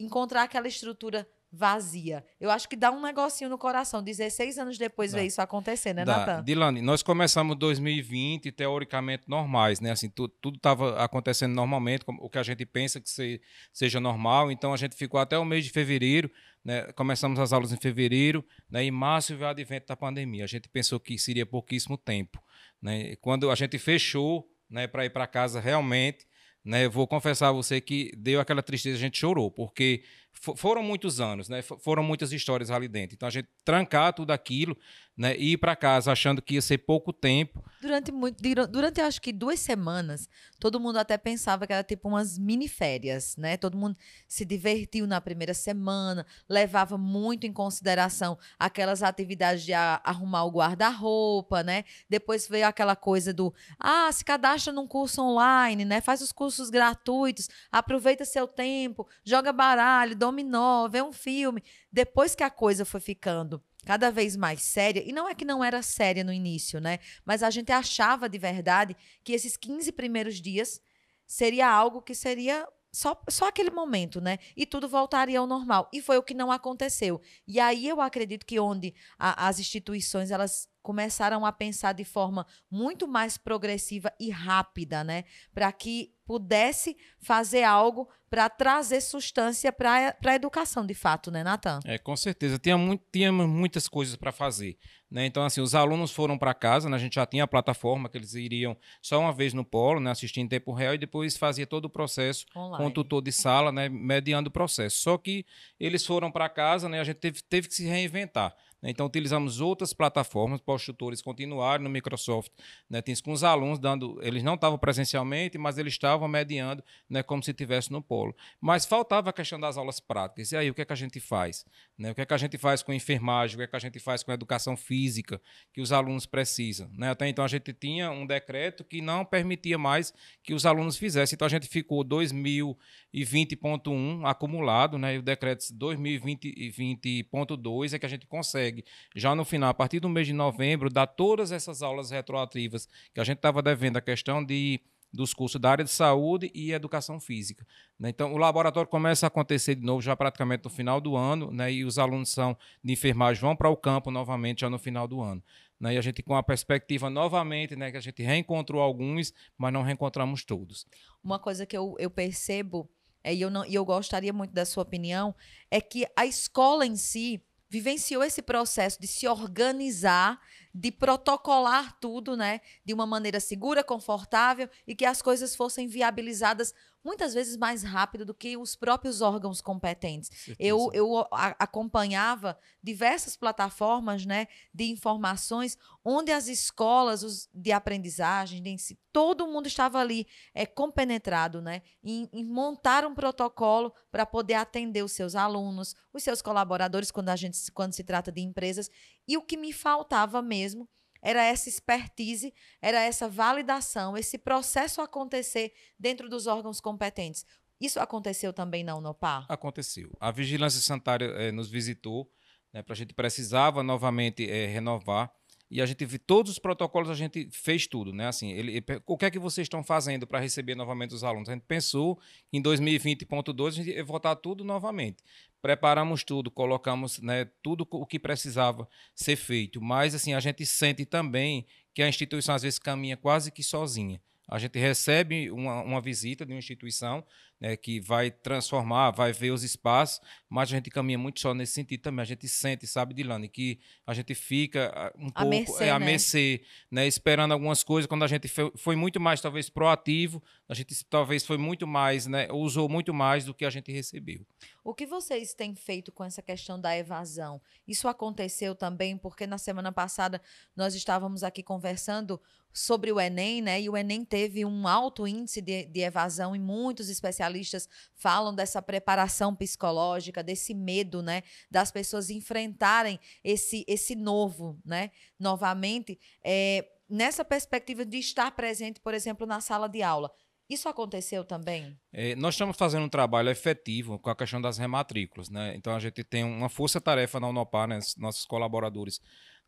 [0.00, 2.24] encontrar aquela estrutura vazia.
[2.40, 5.18] Eu acho que dá um negocinho no coração, 16 anos depois Dá.
[5.18, 6.42] ver isso acontecer, né, Natan?
[6.44, 9.90] Dilane, nós começamos 2020 teoricamente normais, né?
[9.90, 13.40] Assim, tu- tudo estava acontecendo normalmente, como o que a gente pensa que se-
[13.72, 14.50] seja normal.
[14.50, 16.30] Então a gente ficou até o mês de fevereiro,
[16.64, 16.92] né?
[16.92, 18.84] Começamos as aulas em fevereiro, né?
[18.84, 20.44] Em março veio o advento da pandemia.
[20.44, 22.42] A gente pensou que seria pouquíssimo tempo,
[22.82, 23.12] né?
[23.12, 26.26] E Quando a gente fechou, né, para ir para casa realmente,
[26.64, 26.86] né?
[26.88, 30.02] Vou confessar a você que deu aquela tristeza, a gente chorou, porque
[30.40, 31.62] foram muitos anos, né?
[31.62, 33.14] Fo- Foram muitas histórias ali dentro.
[33.14, 34.76] Então a gente trancar tudo aquilo,
[35.16, 35.36] né?
[35.36, 37.62] E ir para casa achando que ia ser pouco tempo.
[37.80, 40.28] Durante muito, dura- durante acho que duas semanas,
[40.60, 43.56] todo mundo até pensava que era tipo umas mini férias, né?
[43.56, 43.96] Todo mundo
[44.26, 51.62] se divertiu na primeira semana, levava muito em consideração aquelas atividades de arrumar o guarda-roupa,
[51.62, 51.84] né?
[52.08, 56.00] Depois veio aquela coisa do, ah, se cadastra num curso online, né?
[56.00, 61.62] Faz os cursos gratuitos, aproveita seu tempo, joga baralho, dominó, vê um filme.
[61.92, 65.64] Depois que a coisa foi ficando cada vez mais séria, e não é que não
[65.64, 66.98] era séria no início, né?
[67.24, 70.80] Mas a gente achava de verdade que esses 15 primeiros dias
[71.26, 74.38] seria algo que seria só, só aquele momento, né?
[74.56, 75.88] E tudo voltaria ao normal.
[75.92, 77.20] E foi o que não aconteceu.
[77.46, 82.46] E aí eu acredito que onde a- as instituições elas começaram a pensar de forma
[82.70, 85.24] muito mais progressiva e rápida, né?
[85.52, 91.80] Para que pudesse fazer algo para trazer substância para a educação, de fato, né, Natan?
[91.84, 92.58] É, com certeza.
[92.58, 94.78] Tinha, muito, tinha muitas coisas para fazer.
[95.10, 95.26] Né?
[95.26, 96.96] Então, assim, os alunos foram para casa, né?
[96.96, 100.10] a gente já tinha a plataforma que eles iriam só uma vez no polo, né?
[100.10, 102.92] assistir em tempo real, e depois fazia todo o processo com o Online.
[102.92, 104.98] tutor de sala, né, mediando o processo.
[105.00, 105.46] Só que
[105.80, 108.54] eles foram para casa, né, a gente teve, teve que se reinventar.
[108.82, 108.90] Né.
[108.90, 112.52] Então, utilizamos outras plataformas para os tutores continuarem no Microsoft
[112.88, 114.18] né, Teams com os alunos, dando.
[114.22, 118.34] Eles não estavam presencialmente, mas eles estavam mediando né, como se estivesse no polo.
[118.60, 120.52] Mas faltava a questão das aulas práticas.
[120.52, 121.64] E aí, o que é que a gente faz?
[121.96, 122.10] Né?
[122.10, 123.56] O que é que a gente faz com enfermagem?
[123.56, 125.40] O que é que a gente faz com a educação física
[125.72, 126.90] que os alunos precisam?
[126.96, 127.10] Né?
[127.10, 130.12] Até então, a gente tinha um decreto que não permitia mais
[130.42, 131.34] que os alunos fizessem.
[131.34, 135.16] Então, a gente ficou 2020.1 acumulado, né?
[135.16, 138.67] e o decreto 2020.2 é que a gente consegue,
[139.14, 143.20] já no final, a partir do mês de novembro, dar todas essas aulas retroativas que
[143.20, 144.80] a gente estava devendo, a questão de
[145.12, 147.66] dos cursos da área de saúde e educação física.
[147.98, 148.10] né?
[148.10, 151.72] Então, o laboratório começa a acontecer de novo já praticamente no final do ano, né?
[151.72, 155.22] e os alunos são de enfermagem vão para o campo novamente já no final do
[155.22, 155.42] ano.
[155.80, 155.94] Né?
[155.94, 159.82] E a gente com a perspectiva novamente, né, que a gente reencontrou alguns, mas não
[159.82, 160.86] reencontramos todos.
[161.22, 162.90] Uma coisa que eu, eu percebo,
[163.22, 165.34] é, e, eu não, e eu gostaria muito da sua opinião,
[165.70, 170.40] é que a escola em si vivenciou esse processo de se organizar,
[170.74, 176.74] de protocolar tudo, né, de uma maneira segura, confortável e que as coisas fossem viabilizadas
[177.08, 180.30] muitas vezes mais rápido do que os próprios órgãos competentes.
[180.58, 188.62] Eu, eu a- acompanhava diversas plataformas né, de informações onde as escolas os- de aprendizagem,
[188.62, 194.26] de ensi- todo mundo estava ali é, compenetrado né, em, em montar um protocolo para
[194.26, 198.42] poder atender os seus alunos, os seus colaboradores, quando, a gente, quando se trata de
[198.42, 198.90] empresas.
[199.26, 200.86] E o que me faltava mesmo
[201.22, 207.44] era essa expertise, era essa validação, esse processo acontecer dentro dos órgãos competentes.
[207.80, 209.46] Isso aconteceu também na Unopar?
[209.48, 210.10] aconteceu.
[210.20, 212.30] A vigilância sanitária eh, nos visitou,
[212.72, 215.32] né, para a gente precisava novamente eh, renovar
[215.70, 218.26] e a gente vi todos os protocolos a gente fez tudo, né?
[218.26, 221.48] Assim, ele, o que é que vocês estão fazendo para receber novamente os alunos?
[221.48, 222.18] A gente pensou
[222.52, 225.22] em 2020.2 a gente ia votar tudo novamente.
[225.60, 231.04] Preparamos tudo, colocamos né, tudo o que precisava ser feito, mas assim a gente sente
[231.04, 234.20] também que a instituição às vezes caminha quase que sozinha.
[234.48, 237.22] A gente recebe uma, uma visita de uma instituição
[237.60, 241.72] né, que vai transformar, vai ver os espaços, mas a gente caminha muito só nesse
[241.72, 242.22] sentido também.
[242.22, 245.90] A gente sente, sabe, Dilane, que a gente fica ah, um À pouco mercê, é,
[245.90, 246.06] a né?
[246.06, 250.74] mercê, né, esperando algumas coisas, quando a gente foi, foi muito mais, talvez, proativo, a
[250.74, 254.46] gente talvez foi muito mais, né, usou muito mais do que a gente recebeu.
[254.84, 257.60] O que vocês têm feito com essa questão da evasão?
[257.86, 260.40] Isso aconteceu também porque na semana passada
[260.74, 262.40] nós estávamos aqui conversando
[262.72, 263.80] sobre o Enem, né?
[263.80, 268.80] E o Enem teve um alto índice de, de evasão e muitos especialistas falam dessa
[268.80, 271.42] preparação psicológica, desse medo, né?
[271.70, 275.10] Das pessoas enfrentarem esse, esse novo, né?
[275.38, 280.30] Novamente, é, nessa perspectiva de estar presente, por exemplo, na sala de aula.
[280.68, 281.98] Isso aconteceu também?
[282.12, 285.48] É, nós estamos fazendo um trabalho efetivo com a questão das rematrículas.
[285.48, 285.74] Né?
[285.74, 287.98] Então, a gente tem uma força-tarefa na Unopar, né?
[288.18, 289.18] nossos colaboradores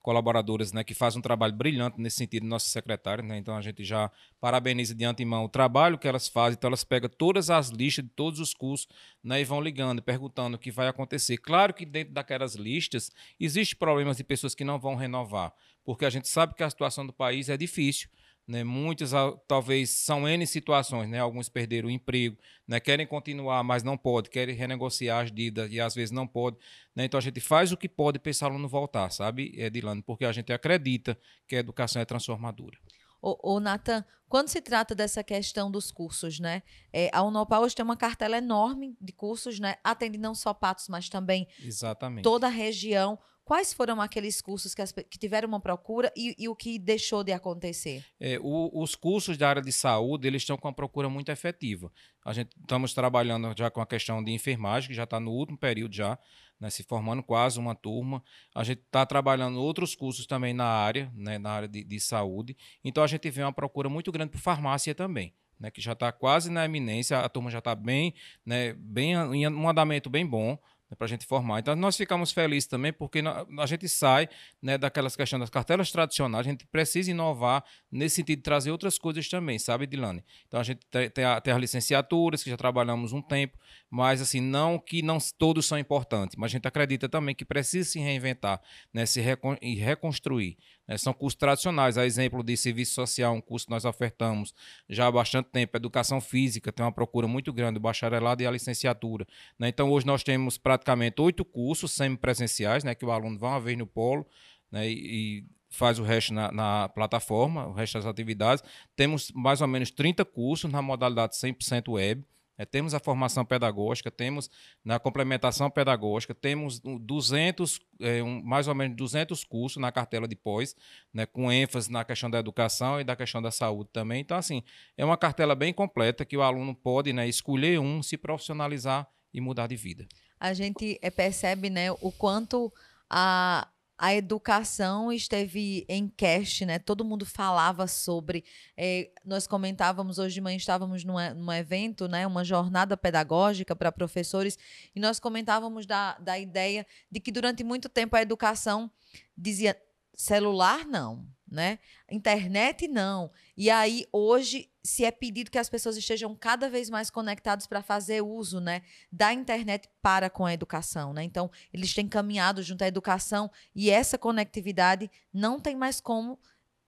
[0.02, 3.22] colaboradoras né, que fazem um trabalho brilhante nesse sentido, nossa secretária.
[3.22, 3.38] Né?
[3.38, 4.10] Então a gente já
[4.40, 6.56] parabeniza de antemão o trabalho que elas fazem.
[6.56, 8.88] Então elas pegam todas as listas de todos os cursos
[9.22, 11.36] né, e vão ligando, perguntando o que vai acontecer.
[11.38, 15.52] Claro que dentro daquelas listas existe problemas de pessoas que não vão renovar,
[15.84, 18.08] porque a gente sabe que a situação do país é difícil.
[18.50, 18.64] Né?
[18.64, 19.12] Muitas,
[19.46, 21.20] talvez, são N situações, né?
[21.20, 22.36] Alguns perderam o emprego,
[22.66, 22.80] né?
[22.80, 26.56] querem continuar, mas não pode, querem renegociar as dívidas e às vezes não pode.
[26.92, 27.04] Né?
[27.04, 30.02] Então a gente faz o que pode para esse aluno voltar, sabe, Edilane?
[30.02, 32.76] Porque a gente acredita que a educação é transformadora.
[33.22, 36.64] Ô, ô Natan, quando se trata dessa questão dos cursos, né?
[36.92, 39.76] É, a Unopal hoje tem uma cartela enorme de cursos, né?
[39.84, 42.24] Atende não só Patos, mas também Exatamente.
[42.24, 43.16] toda a região.
[43.50, 47.24] Quais foram aqueles cursos que, as, que tiveram uma procura e, e, o que deixou
[47.24, 48.04] de acontecer?
[48.20, 51.90] É, o, os cursos da área de saúde eles estão com uma procura muito efetiva.
[52.24, 55.58] A gente estamos trabalhando já com a questão de enfermagem, que já está no último
[55.58, 56.16] período já,
[56.60, 58.22] né, se formando quase uma turma.
[58.54, 62.56] A gente está trabalhando outros cursos também na área, né, na área de, de saúde.
[62.84, 65.34] Então a gente vê uma procura muito grande por farmácia também.
[65.58, 68.14] Né, que já está quase na eminência, a turma já está bem,
[68.46, 70.56] né, bem em um andamento bem bom
[70.90, 71.60] né, para a gente formar.
[71.60, 74.28] Então, nós ficamos felizes também porque a gente sai
[74.60, 78.98] né, daquelas questões das cartelas tradicionais, a gente precisa inovar nesse sentido de trazer outras
[78.98, 80.24] coisas também, sabe, Dilane?
[80.48, 80.80] Então, a gente
[81.14, 83.56] tem, a, tem as licenciaturas, que já trabalhamos um tempo,
[83.88, 87.88] mas, assim, não que não todos são importantes, mas a gente acredita também que precisa
[87.88, 88.60] se reinventar
[88.92, 90.56] né, se recon e reconstruir.
[90.90, 90.98] Né?
[90.98, 94.52] São cursos tradicionais, a exemplo de serviço social, um curso que nós ofertamos
[94.88, 98.50] já há bastante tempo, educação física, tem uma procura muito grande, o bacharelado e a
[98.50, 99.24] licenciatura.
[99.56, 99.68] Né?
[99.68, 103.78] Então, hoje nós temos praticamente oito cursos semipresenciais, né, que o aluno vai uma vez
[103.78, 104.26] no polo
[104.72, 104.94] né, e,
[105.38, 108.64] e faz o resto na, na, plataforma, o resto das atividades.
[108.96, 112.24] Temos mais ou menos 30 cursos na modalidade 100% web.
[112.60, 114.50] É, temos a formação pedagógica, temos
[114.84, 120.36] na complementação pedagógica, temos 200, é, um, mais ou menos 200 cursos na cartela de
[120.36, 120.76] pós,
[121.10, 124.20] né, com ênfase na questão da educação e da questão da saúde também.
[124.20, 124.62] Então, assim,
[124.94, 129.40] é uma cartela bem completa que o aluno pode né, escolher um, se profissionalizar e
[129.40, 130.06] mudar de vida.
[130.38, 132.70] A gente é, percebe né, o quanto
[133.08, 133.66] a,
[134.02, 136.78] a educação esteve em cast, né?
[136.78, 138.42] Todo mundo falava sobre.
[138.74, 142.26] É, nós comentávamos hoje de manhã, estávamos num, num evento, né?
[142.26, 144.58] Uma jornada pedagógica para professores,
[144.96, 148.90] e nós comentávamos da, da ideia de que durante muito tempo a educação
[149.36, 149.78] dizia
[150.14, 151.78] celular não, né?
[152.10, 153.30] Internet não.
[153.54, 157.82] E aí hoje se é pedido que as pessoas estejam cada vez mais conectadas para
[157.82, 161.22] fazer uso, né, da internet para com a educação, né?
[161.22, 166.38] Então, eles têm caminhado junto à educação e essa conectividade não tem mais como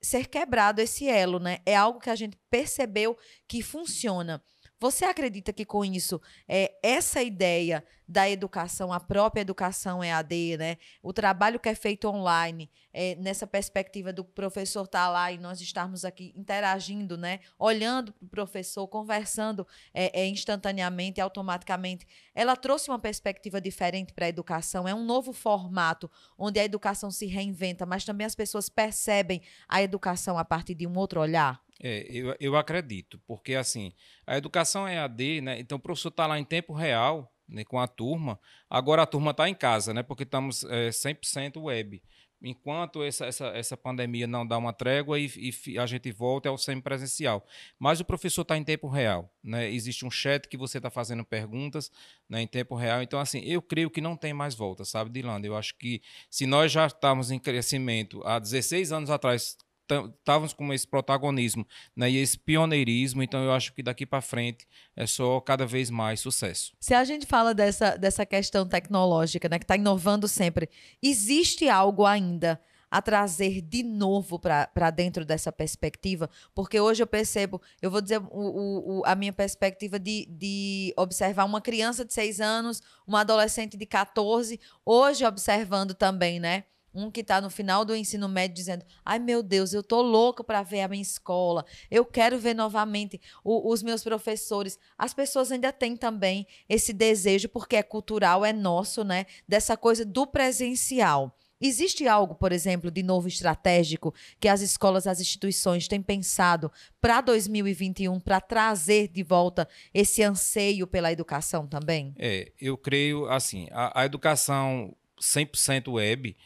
[0.00, 1.58] ser quebrado esse elo, né?
[1.64, 4.42] É algo que a gente percebeu que funciona.
[4.82, 10.76] Você acredita que com isso, é, essa ideia da educação, a própria educação EAD, né?
[11.00, 15.38] o trabalho que é feito online, é, nessa perspectiva do professor estar tá lá e
[15.38, 17.38] nós estarmos aqui interagindo, né?
[17.60, 19.64] olhando para o professor, conversando
[19.94, 24.88] é, é, instantaneamente, automaticamente, ela trouxe uma perspectiva diferente para a educação.
[24.88, 29.80] É um novo formato onde a educação se reinventa, mas também as pessoas percebem a
[29.80, 31.62] educação a partir de um outro olhar.
[31.82, 33.92] É, eu, eu acredito, porque assim,
[34.24, 35.58] a educação é AD, né?
[35.58, 38.38] Então o professor está lá em tempo real né, com a turma.
[38.70, 40.02] Agora a turma está em casa, né?
[40.02, 42.00] Porque estamos é, 100% web.
[42.44, 45.30] Enquanto essa, essa, essa pandemia não dá uma trégua e,
[45.66, 47.44] e a gente volta ao semipresencial.
[47.78, 49.32] Mas o professor está em tempo real.
[49.42, 49.70] Né?
[49.70, 51.90] Existe um chat que você está fazendo perguntas
[52.28, 53.00] né, em tempo real.
[53.00, 55.46] Então, assim, eu creio que não tem mais volta, sabe, Dilanda?
[55.46, 59.56] Eu acho que se nós já estamos em crescimento há 16 anos atrás,
[59.90, 64.66] estávamos com esse protagonismo né, e esse pioneirismo, então eu acho que daqui para frente
[64.96, 66.72] é só cada vez mais sucesso.
[66.80, 70.68] Se a gente fala dessa, dessa questão tecnológica, né, que está inovando sempre,
[71.02, 72.60] existe algo ainda
[72.92, 78.20] a trazer de novo para dentro dessa perspectiva, porque hoje eu percebo, eu vou dizer
[78.30, 83.78] o, o, a minha perspectiva de, de observar uma criança de 6 anos, uma adolescente
[83.78, 86.64] de 14, hoje observando também, né?
[86.94, 90.44] Um que está no final do ensino médio dizendo: ai meu Deus, eu tô louco
[90.44, 94.78] para ver a minha escola, eu quero ver novamente o, os meus professores.
[94.98, 99.26] As pessoas ainda têm também esse desejo, porque é cultural, é nosso, né?
[99.48, 101.36] Dessa coisa do presencial.
[101.62, 107.20] Existe algo, por exemplo, de novo estratégico que as escolas, as instituições têm pensado para
[107.20, 112.12] 2021 para trazer de volta esse anseio pela educação também?
[112.18, 116.36] É, eu creio assim, a, a educação 100% web?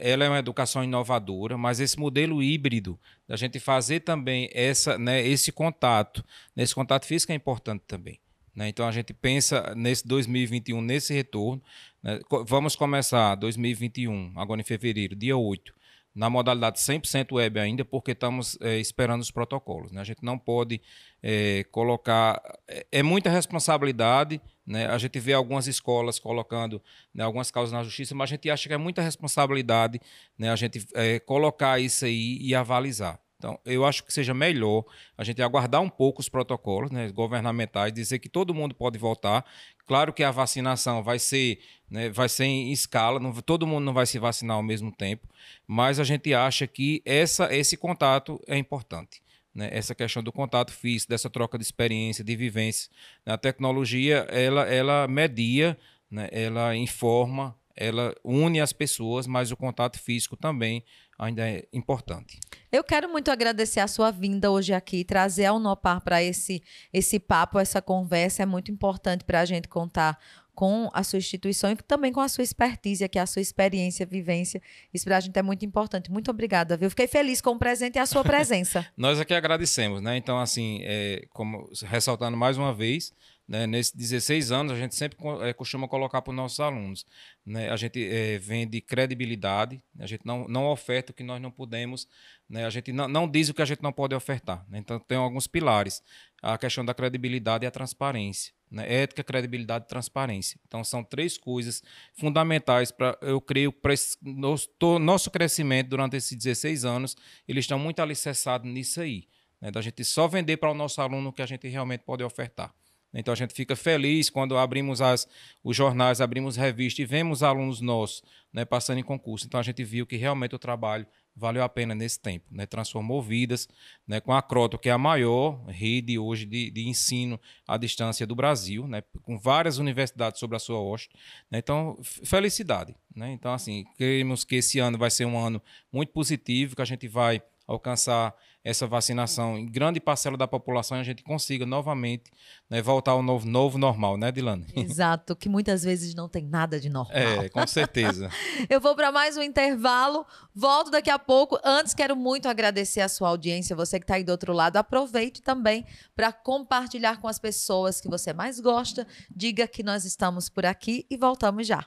[0.00, 5.26] Ela é uma educação inovadora, mas esse modelo híbrido, da gente fazer também essa, né,
[5.26, 8.18] esse contato, nesse contato físico é importante também.
[8.56, 8.68] Né?
[8.68, 11.62] Então a gente pensa nesse 2021, nesse retorno.
[12.02, 12.18] Né?
[12.46, 15.74] Vamos começar 2021, agora em fevereiro, dia 8.
[16.14, 19.92] na modalidade 100% web ainda, porque estamos é, esperando os protocolos.
[19.92, 20.00] Né?
[20.00, 20.80] A gente não pode
[21.22, 22.40] é, colocar.
[22.66, 24.40] É, é, muita responsabilidade.
[24.66, 24.86] Né?
[24.86, 26.82] A gente vê algumas escolas colocando
[27.14, 30.00] né, algumas causas na justiça, mas a gente acha que é muita responsabilidade
[30.36, 33.20] né, a gente é, colocar isso aí e avalizar.
[33.38, 34.84] Então, eu acho que seja melhor
[35.16, 39.44] a gente aguardar um pouco os protocolos né, governamentais, dizer que todo mundo pode voltar.
[39.86, 43.92] Claro que a vacinação vai ser, né, vai ser em escala, não, todo mundo não
[43.92, 45.28] vai se vacinar ao mesmo tempo,
[45.66, 49.22] mas a gente acha que essa, esse contato é importante.
[49.56, 52.90] Né, essa questão do contato físico, dessa troca de experiência, de vivência.
[53.24, 55.78] A tecnologia, ela, ela media,
[56.10, 60.84] né, ela informa, ela une as pessoas, mas o contato físico também
[61.18, 62.38] ainda é importante.
[62.70, 67.18] Eu quero muito agradecer a sua vinda hoje aqui, trazer a Unopar para esse, esse
[67.18, 68.42] papo, essa conversa.
[68.42, 70.18] É muito importante para a gente contar
[70.56, 74.06] com a sua instituição e também com a sua expertise, que é a sua experiência,
[74.06, 74.60] vivência.
[74.92, 76.10] Isso para a gente é muito importante.
[76.10, 76.88] Muito obrigada, viu?
[76.88, 78.84] Fiquei feliz com o presente e a sua presença.
[78.96, 80.16] Nós aqui agradecemos, né?
[80.16, 83.12] Então, assim, é, como ressaltando mais uma vez,
[83.48, 83.66] né?
[83.66, 87.06] Nesses 16 anos, a gente sempre é, costuma colocar para os nossos alunos.
[87.44, 87.70] Né?
[87.70, 92.08] A gente é, vende credibilidade, a gente não, não oferta o que nós não podemos,
[92.48, 92.66] né?
[92.66, 94.66] a gente não, não diz o que a gente não pode ofertar.
[94.68, 94.78] Né?
[94.78, 96.02] Então, tem alguns pilares.
[96.42, 98.52] A questão da credibilidade e a transparência.
[98.68, 99.02] Né?
[99.02, 100.58] Ética, credibilidade e transparência.
[100.66, 106.84] Então, são três coisas fundamentais para, eu creio, para nosso, nosso crescimento durante esses 16
[106.84, 107.16] anos.
[107.46, 109.28] Eles estão muito alicerçados nisso aí.
[109.60, 109.70] Né?
[109.70, 112.74] Da gente só vender para o nosso aluno o que a gente realmente pode ofertar.
[113.18, 115.26] Então a gente fica feliz quando abrimos as,
[115.64, 119.46] os jornais, abrimos revistas e vemos alunos nossos né, passando em concurso.
[119.46, 122.46] Então a gente viu que realmente o trabalho valeu a pena nesse tempo.
[122.50, 122.64] Né?
[122.64, 123.68] Transformou vidas
[124.06, 128.26] né, com a Croto, que é a maior rede hoje de, de ensino à distância
[128.26, 129.02] do Brasil, né?
[129.22, 131.10] com várias universidades sobre a sua hoste.
[131.50, 131.58] Né?
[131.58, 132.96] Então, felicidade.
[133.14, 133.32] Né?
[133.32, 135.60] Então, assim, queremos que esse ano vai ser um ano
[135.92, 138.34] muito positivo, que a gente vai alcançar
[138.66, 142.32] essa vacinação em grande parcela da população e a gente consiga novamente
[142.68, 144.66] né, voltar ao novo, novo normal, né, Dilane?
[144.74, 147.16] Exato, que muitas vezes não tem nada de normal.
[147.16, 148.28] É, com certeza.
[148.68, 151.56] Eu vou para mais um intervalo, volto daqui a pouco.
[151.62, 154.78] Antes, quero muito agradecer a sua audiência, você que está aí do outro lado.
[154.78, 159.06] Aproveite também para compartilhar com as pessoas que você mais gosta.
[159.30, 161.86] Diga que nós estamos por aqui e voltamos já.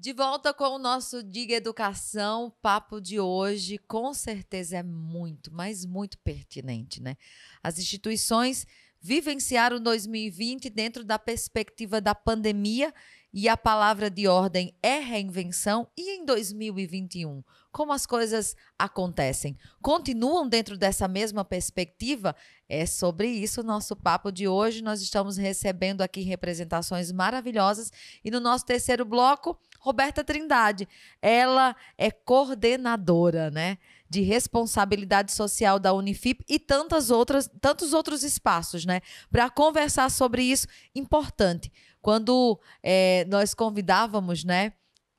[0.00, 5.52] De volta com o nosso Diga Educação, o papo de hoje com certeza é muito,
[5.52, 7.16] mas muito pertinente, né?
[7.60, 8.64] As instituições
[9.00, 12.94] vivenciaram 2020 dentro da perspectiva da pandemia
[13.32, 19.58] e a palavra de ordem é reinvenção e em 2021, como as coisas acontecem?
[19.82, 22.36] Continuam dentro dessa mesma perspectiva?
[22.68, 24.82] É sobre isso o nosso papo de hoje.
[24.82, 27.92] Nós estamos recebendo aqui representações maravilhosas
[28.24, 30.88] e no nosso terceiro bloco Roberta Trindade.
[31.22, 33.78] Ela é coordenadora, né?
[34.10, 39.02] de responsabilidade social da Unifip e tantas outras, tantos outros espaços, né?
[39.30, 41.70] Para conversar sobre isso, importante.
[42.00, 44.72] Quando é, nós convidávamos, né?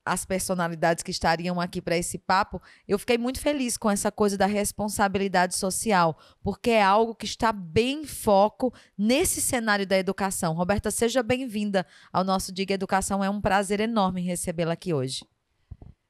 [0.10, 4.36] As personalidades que estariam aqui para esse papo, eu fiquei muito feliz com essa coisa
[4.36, 10.56] da responsabilidade social, porque é algo que está bem em foco nesse cenário da educação.
[10.56, 13.24] Roberta, seja bem-vinda ao nosso Diga Educação.
[13.24, 15.24] É um prazer enorme recebê-la aqui hoje.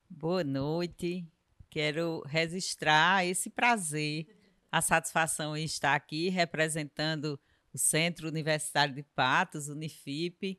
[0.09, 1.27] Boa noite.
[1.69, 4.27] Quero registrar esse prazer,
[4.71, 7.38] a satisfação em estar aqui representando
[7.73, 10.57] o Centro Universitário de Patos, Unifip,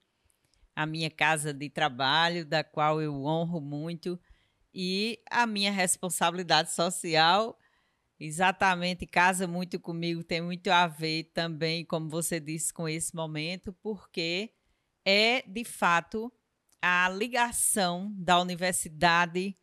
[0.74, 4.18] a minha casa de trabalho, da qual eu honro muito,
[4.72, 7.58] e a minha responsabilidade social.
[8.18, 13.72] Exatamente casa muito comigo, tem muito a ver também, como você disse, com esse momento,
[13.82, 14.52] porque
[15.04, 16.30] é de fato
[16.82, 19.56] a ligação da universidade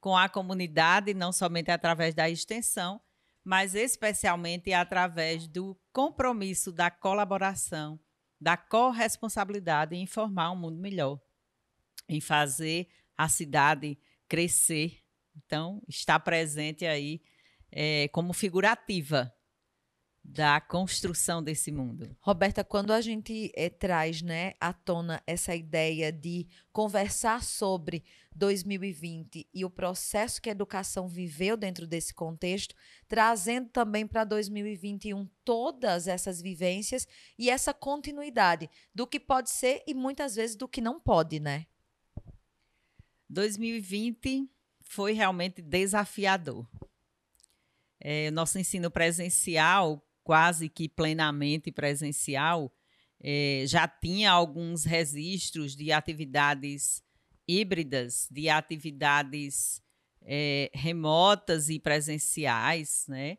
[0.00, 3.00] com a comunidade, não somente através da extensão,
[3.44, 7.98] mas especialmente através do compromisso da colaboração,
[8.42, 11.20] da corresponsabilidade em formar um mundo melhor,
[12.08, 13.96] em fazer a cidade
[14.28, 15.00] crescer.
[15.36, 17.22] Então, está presente aí
[17.70, 19.32] é, como figurativa
[20.32, 22.16] da construção desse mundo.
[22.18, 28.02] Roberta, quando a gente é, traz né, à tona essa ideia de conversar sobre
[28.34, 32.74] 2020 e o processo que a educação viveu dentro desse contexto,
[33.06, 37.06] trazendo também para 2021 todas essas vivências
[37.38, 41.66] e essa continuidade do que pode ser e muitas vezes do que não pode, né?
[43.28, 44.48] 2020
[44.80, 46.66] foi realmente desafiador.
[48.00, 52.72] É, nosso ensino presencial quase que plenamente presencial,
[53.20, 57.02] é, já tinha alguns registros de atividades
[57.46, 59.82] híbridas, de atividades
[60.22, 63.38] é, remotas e presenciais, né?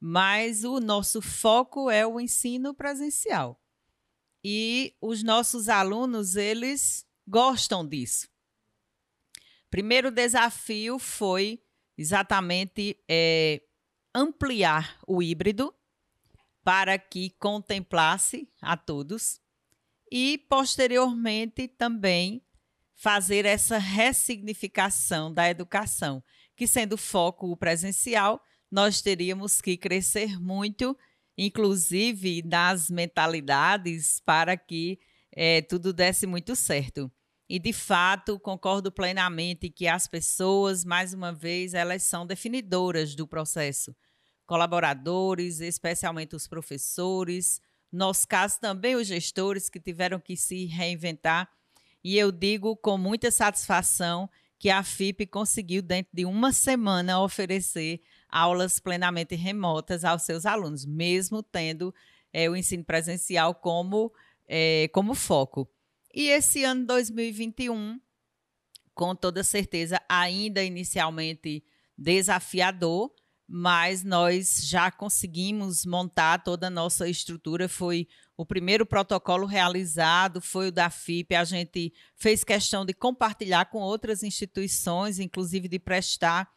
[0.00, 3.60] Mas o nosso foco é o ensino presencial.
[4.44, 8.28] E os nossos alunos, eles gostam disso.
[9.70, 11.62] Primeiro desafio foi
[11.96, 13.62] exatamente é,
[14.14, 15.74] ampliar o híbrido
[16.64, 19.38] para que contemplasse a todos
[20.10, 22.42] e, posteriormente, também
[22.94, 26.24] fazer essa ressignificação da educação,
[26.56, 30.96] que sendo foco presencial, nós teríamos que crescer muito,
[31.36, 34.98] inclusive nas mentalidades, para que
[35.32, 37.12] é, tudo desse muito certo.
[37.46, 43.28] E, de fato, concordo plenamente que as pessoas, mais uma vez, elas são definidoras do
[43.28, 43.94] processo
[44.46, 51.48] colaboradores, especialmente os professores, nosso caso também os gestores que tiveram que se reinventar.
[52.02, 54.28] E eu digo com muita satisfação
[54.58, 60.84] que a FIP conseguiu, dentro de uma semana, oferecer aulas plenamente remotas aos seus alunos,
[60.84, 61.94] mesmo tendo
[62.32, 64.12] é, o ensino presencial como,
[64.48, 65.70] é, como foco.
[66.12, 68.00] E esse ano 2021,
[68.94, 71.64] com toda certeza, ainda inicialmente
[71.96, 73.14] desafiador,
[73.46, 77.68] mas nós já conseguimos montar toda a nossa estrutura.
[77.68, 81.34] Foi o primeiro protocolo realizado, foi o da FIP.
[81.34, 86.50] A gente fez questão de compartilhar com outras instituições, inclusive de prestar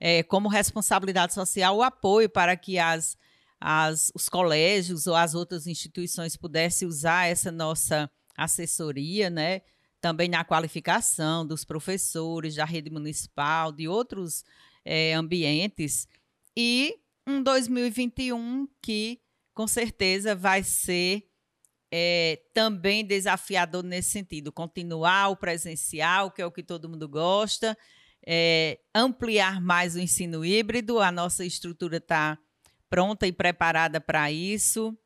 [0.00, 3.16] é, como responsabilidade social o apoio para que as,
[3.60, 9.62] as, os colégios ou as outras instituições pudessem usar essa nossa assessoria, né?
[10.00, 14.44] Também na qualificação dos professores da rede municipal, de outros
[14.84, 16.06] é, ambientes
[16.56, 16.96] e
[17.26, 19.20] um 2021 que
[19.54, 21.28] com certeza vai ser
[21.90, 24.50] é, também desafiador nesse sentido.
[24.50, 27.78] Continuar o presencial, que é o que todo mundo gosta,
[28.26, 32.38] é, ampliar mais o ensino híbrido, a nossa estrutura está
[32.90, 34.96] pronta e preparada para isso,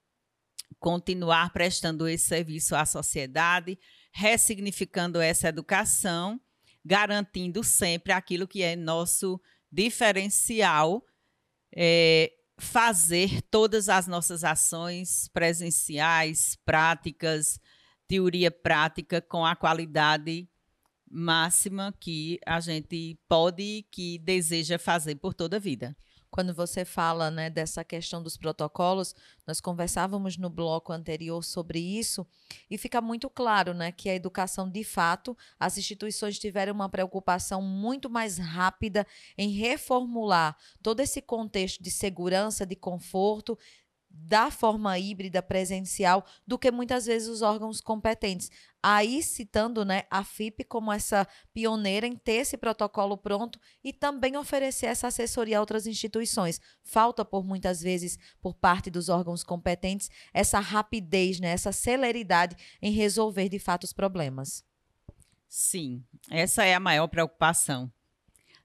[0.78, 3.78] continuar prestando esse serviço à sociedade,
[4.12, 6.40] ressignificando essa educação,
[6.84, 9.40] garantindo sempre aquilo que é nosso
[9.70, 11.04] diferencial
[11.74, 17.60] é, fazer todas as nossas ações presenciais, práticas,
[18.06, 20.48] teoria prática com a qualidade
[21.10, 25.96] máxima que a gente pode e que deseja fazer por toda a vida.
[26.30, 29.14] Quando você fala né, dessa questão dos protocolos,
[29.46, 32.26] nós conversávamos no bloco anterior sobre isso
[32.70, 37.62] e fica muito claro né, que a educação, de fato, as instituições tiveram uma preocupação
[37.62, 39.06] muito mais rápida
[39.36, 43.58] em reformular todo esse contexto de segurança, de conforto,
[44.10, 48.50] da forma híbrida presencial do que muitas vezes os órgãos competentes.
[48.82, 54.36] Aí citando né, a FIP como essa pioneira em ter esse protocolo pronto e também
[54.36, 56.60] oferecer essa assessoria a outras instituições.
[56.82, 62.92] Falta, por muitas vezes, por parte dos órgãos competentes, essa rapidez, né, essa celeridade em
[62.92, 64.64] resolver de fato os problemas.
[65.48, 67.90] Sim, essa é a maior preocupação.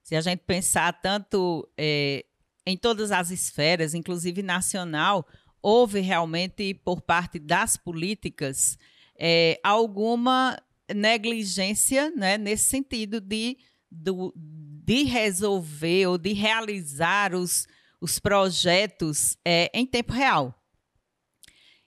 [0.04, 2.26] Se a gente pensar tanto é,
[2.66, 5.28] em todas as esferas, inclusive nacional,
[5.62, 8.78] houve realmente, por parte das políticas,
[9.18, 10.62] é, alguma
[10.94, 13.58] negligência né, nesse sentido de,
[13.90, 17.68] do, de resolver ou de realizar os,
[18.02, 20.54] os projetos é, em tempo real.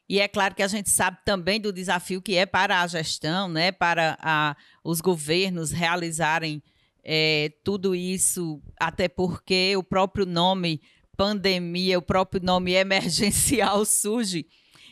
[0.09, 3.49] E é claro que a gente sabe também do desafio que é para a gestão,
[3.49, 6.63] né, para a, os governos realizarem
[7.09, 10.81] é, tudo isso, até porque o próprio nome
[11.17, 14.45] pandemia, o próprio nome emergencial surge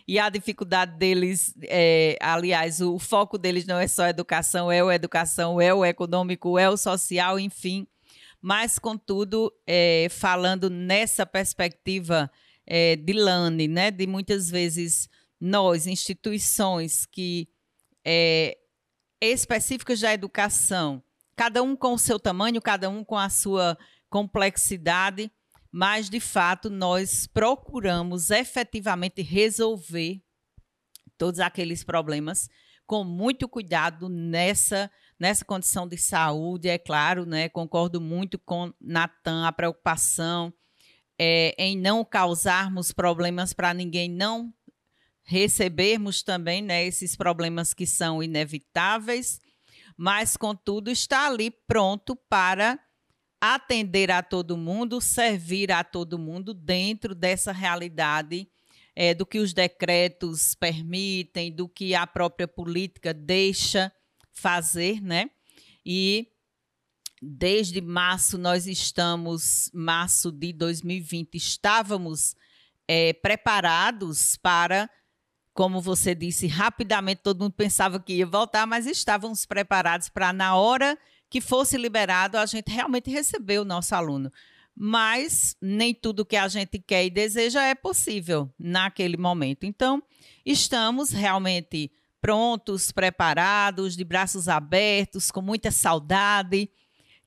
[0.07, 4.93] e a dificuldade deles, é, aliás, o foco deles não é só educação, é o
[4.93, 7.87] educação, é o econômico, é o social, enfim.
[8.41, 12.31] Mas, contudo, é, falando nessa perspectiva
[12.67, 15.09] é, de LANE, né, de muitas vezes
[15.41, 17.49] nós, instituições que
[18.05, 18.57] é,
[19.21, 21.03] específicas da educação,
[21.37, 23.77] cada um com o seu tamanho, cada um com a sua
[24.09, 25.31] complexidade,
[25.71, 30.23] mas de fato nós procuramos efetivamente resolver
[31.19, 32.49] todos aqueles problemas
[32.87, 37.49] com muito cuidado nessa nessa condição de saúde, é claro, né?
[37.49, 40.53] Concordo muito com Natan, a preocupação
[41.19, 44.53] é, em não causarmos problemas para ninguém, não
[45.23, 49.41] recebermos também né, esses problemas que são inevitáveis,
[49.97, 52.79] mas, contudo, está ali pronto para
[53.41, 58.49] atender a todo mundo, servir a todo mundo dentro dessa realidade
[58.97, 63.93] é, do que os decretos permitem, do que a própria política deixa
[64.33, 65.31] fazer, né?
[65.85, 66.29] E
[67.21, 72.35] desde março nós estamos, março de 2020, estávamos
[72.87, 74.89] é, preparados para,
[75.55, 80.57] como você disse, rapidamente todo mundo pensava que ia voltar, mas estávamos preparados para, na
[80.57, 80.99] hora
[81.31, 84.33] que fosse liberado, a gente realmente receber o nosso aluno.
[84.77, 89.65] Mas nem tudo que a gente quer e deseja é possível naquele momento.
[89.65, 90.03] Então,
[90.45, 96.69] estamos realmente prontos, preparados, de braços abertos, com muita saudade.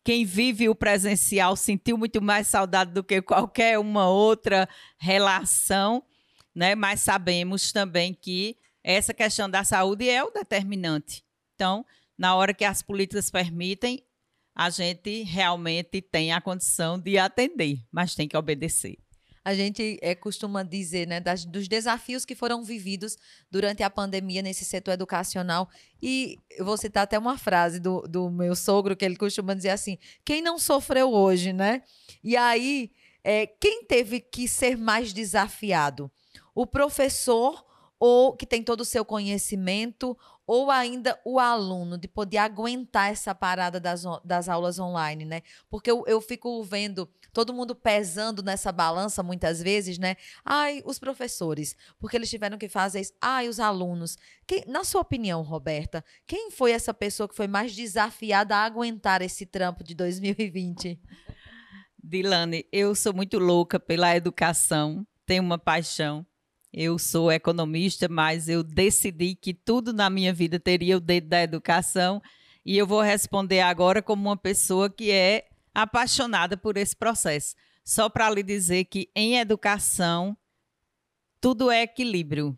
[0.04, 4.68] Quem vive o presencial sentiu muito mais saudade do que qualquer uma outra
[4.98, 6.04] relação,
[6.58, 6.74] né?
[6.74, 11.24] Mas sabemos também que essa questão da saúde é o determinante.
[11.54, 11.86] Então,
[12.18, 14.04] na hora que as políticas permitem,
[14.56, 18.98] a gente realmente tem a condição de atender, mas tem que obedecer
[19.48, 23.16] a gente é, costuma dizer, né, das, dos desafios que foram vividos
[23.50, 25.70] durante a pandemia nesse setor educacional.
[26.02, 29.70] E eu vou citar até uma frase do, do meu sogro, que ele costuma dizer
[29.70, 31.82] assim: quem não sofreu hoje, né?
[32.22, 32.92] E aí,
[33.24, 36.12] é, quem teve que ser mais desafiado?
[36.58, 37.64] O professor
[38.00, 43.36] ou que tem todo o seu conhecimento, ou ainda o aluno, de poder aguentar essa
[43.36, 45.44] parada das, das aulas online, né?
[45.70, 50.16] Porque eu, eu fico vendo todo mundo pesando nessa balança muitas vezes, né?
[50.44, 53.14] Ai, os professores, porque eles tiveram que fazer isso.
[53.22, 54.18] Ai, os alunos.
[54.48, 59.22] Quem, na sua opinião, Roberta, quem foi essa pessoa que foi mais desafiada a aguentar
[59.22, 61.00] esse trampo de 2020?
[62.04, 66.26] Dilane, eu sou muito louca pela educação, tenho uma paixão
[66.80, 71.42] eu sou economista, mas eu decidi que tudo na minha vida teria o dedo da
[71.42, 72.22] educação
[72.64, 77.56] e eu vou responder agora como uma pessoa que é apaixonada por esse processo.
[77.84, 80.38] Só para lhe dizer que em educação
[81.42, 82.56] tudo é equilíbrio.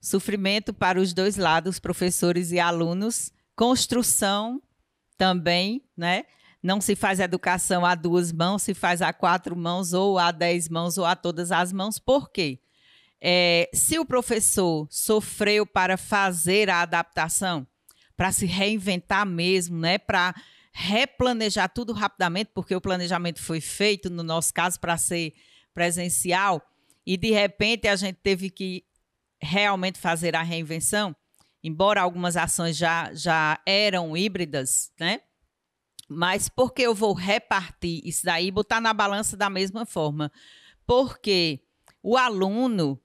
[0.00, 4.60] Sofrimento para os dois lados, professores e alunos, construção
[5.16, 6.24] também, né?
[6.60, 10.68] Não se faz educação a duas mãos, se faz a quatro mãos, ou a dez
[10.68, 11.96] mãos, ou a todas as mãos.
[11.96, 12.58] Por quê?
[13.20, 17.66] É, se o professor sofreu para fazer a adaptação,
[18.16, 20.34] para se reinventar mesmo, né, para
[20.72, 25.34] replanejar tudo rapidamente, porque o planejamento foi feito, no nosso caso, para ser
[25.74, 26.62] presencial,
[27.04, 28.84] e de repente a gente teve que
[29.40, 31.14] realmente fazer a reinvenção,
[31.62, 35.20] embora algumas ações já, já eram híbridas, né?
[36.08, 40.32] Mas por que eu vou repartir isso daí botar na balança da mesma forma?
[40.84, 41.60] Porque
[42.02, 43.00] o aluno,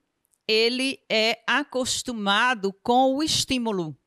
[0.48, 3.98] ele é acostumado com o estímulo.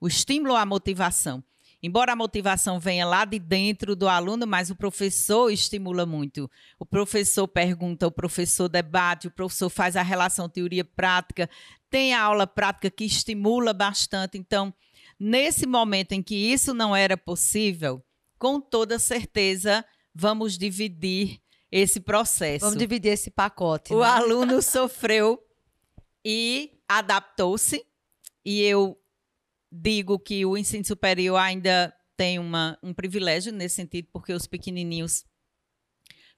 [0.00, 1.44] O estímulo à motivação.
[1.82, 6.50] Embora a motivação venha lá de dentro do aluno, mas o professor estimula muito.
[6.78, 11.48] O professor pergunta, o professor debate, o professor faz a relação teoria-prática,
[11.88, 14.36] tem a aula prática que estimula bastante.
[14.36, 14.74] Então,
[15.18, 18.04] nesse momento em que isso não era possível,
[18.38, 19.82] com toda certeza,
[20.14, 22.64] vamos dividir esse processo.
[22.64, 23.92] Vamos dividir esse pacote.
[23.92, 24.06] O né?
[24.06, 25.42] aluno sofreu
[26.24, 27.84] e adaptou-se.
[28.44, 28.98] E eu
[29.70, 35.24] digo que o ensino superior ainda tem uma, um privilégio nesse sentido, porque os pequenininhos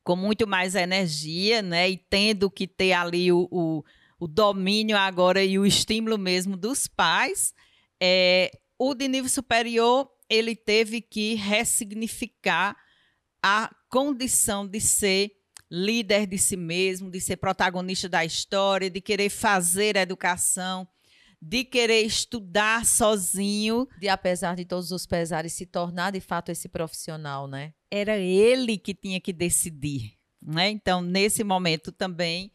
[0.05, 3.85] com muito mais energia, né, e tendo que ter ali o, o,
[4.19, 7.55] o domínio agora e o estímulo mesmo dos pais,
[8.01, 12.77] é, o de nível superior ele teve que ressignificar
[13.43, 15.33] a condição de ser
[15.71, 20.87] líder de si mesmo, de ser protagonista da história, de querer fazer educação,
[21.41, 23.89] de querer estudar sozinho.
[23.99, 27.73] De, apesar de todos os pesares, se tornar de fato esse profissional, né?
[27.91, 30.19] Era ele que tinha que decidir.
[30.41, 30.71] Né?
[30.71, 32.53] Então, nesse momento também,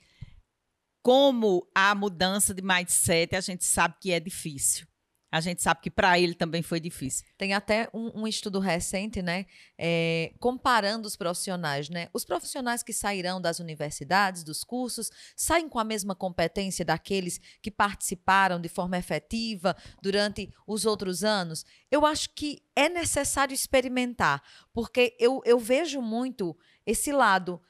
[1.02, 4.88] como a mudança de mindset, a gente sabe que é difícil
[5.32, 7.26] a gente sabe que para ele também foi difícil.
[7.38, 9.46] Tem até um, um estudo recente, né,
[9.78, 12.08] é, comparando os profissionais, né?
[12.14, 17.70] Os profissionais que sairão das universidades, dos cursos, saem com a mesma competência daqueles que
[17.70, 21.66] participaram de forma efetiva durante os outros anos.
[21.92, 24.42] Eu acho que é necessário experimentar,
[24.74, 27.62] porque eu, eu vejo muito esse lado.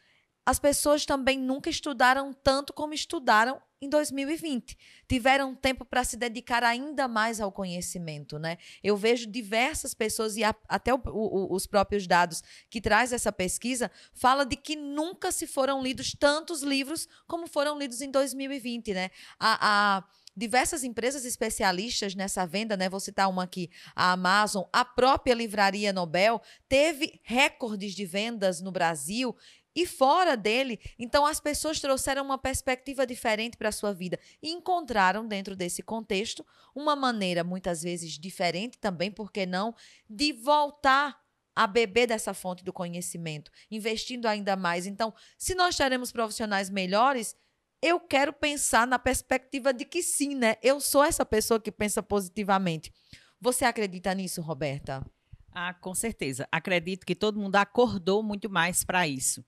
[0.47, 4.77] As pessoas também nunca estudaram tanto como estudaram em 2020.
[5.05, 8.57] Tiveram tempo para se dedicar ainda mais ao conhecimento, né?
[8.81, 13.29] Eu vejo diversas pessoas e a, até o, o, os próprios dados que traz essa
[13.29, 18.93] pesquisa fala de que nunca se foram lidos tantos livros como foram lidos em 2020,
[18.93, 19.11] né?
[19.37, 20.03] a, a
[20.37, 22.87] diversas empresas especialistas nessa venda, né?
[22.87, 26.39] Vou citar uma aqui, a Amazon, a própria Livraria Nobel
[26.69, 29.35] teve recordes de vendas no Brasil
[29.77, 30.79] e fora dele.
[30.97, 35.83] Então, as pessoas trouxeram uma perspectiva diferente para a sua vida e encontraram, dentro desse
[35.83, 39.75] contexto, uma maneira, muitas vezes diferente também, por que não,
[40.09, 41.21] de voltar
[41.55, 44.87] a beber dessa fonte do conhecimento, investindo ainda mais.
[44.87, 47.35] Então, se nós teremos profissionais melhores,
[47.79, 50.55] eu quero pensar na perspectiva de que sim, né?
[50.63, 52.91] Eu sou essa pessoa que pensa positivamente.
[53.39, 55.05] Você acredita nisso, Roberta?
[55.51, 56.47] Ah, com certeza.
[56.51, 59.45] Acredito que todo mundo acordou muito mais para isso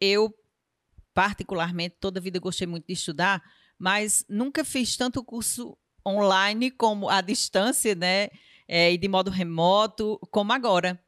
[0.00, 0.34] eu,
[1.14, 3.42] particularmente, toda a vida gostei muito de estudar,
[3.78, 5.76] mas nunca fiz tanto curso
[6.06, 8.28] online como à distância, né?
[8.66, 11.02] É, e de modo remoto, como agora.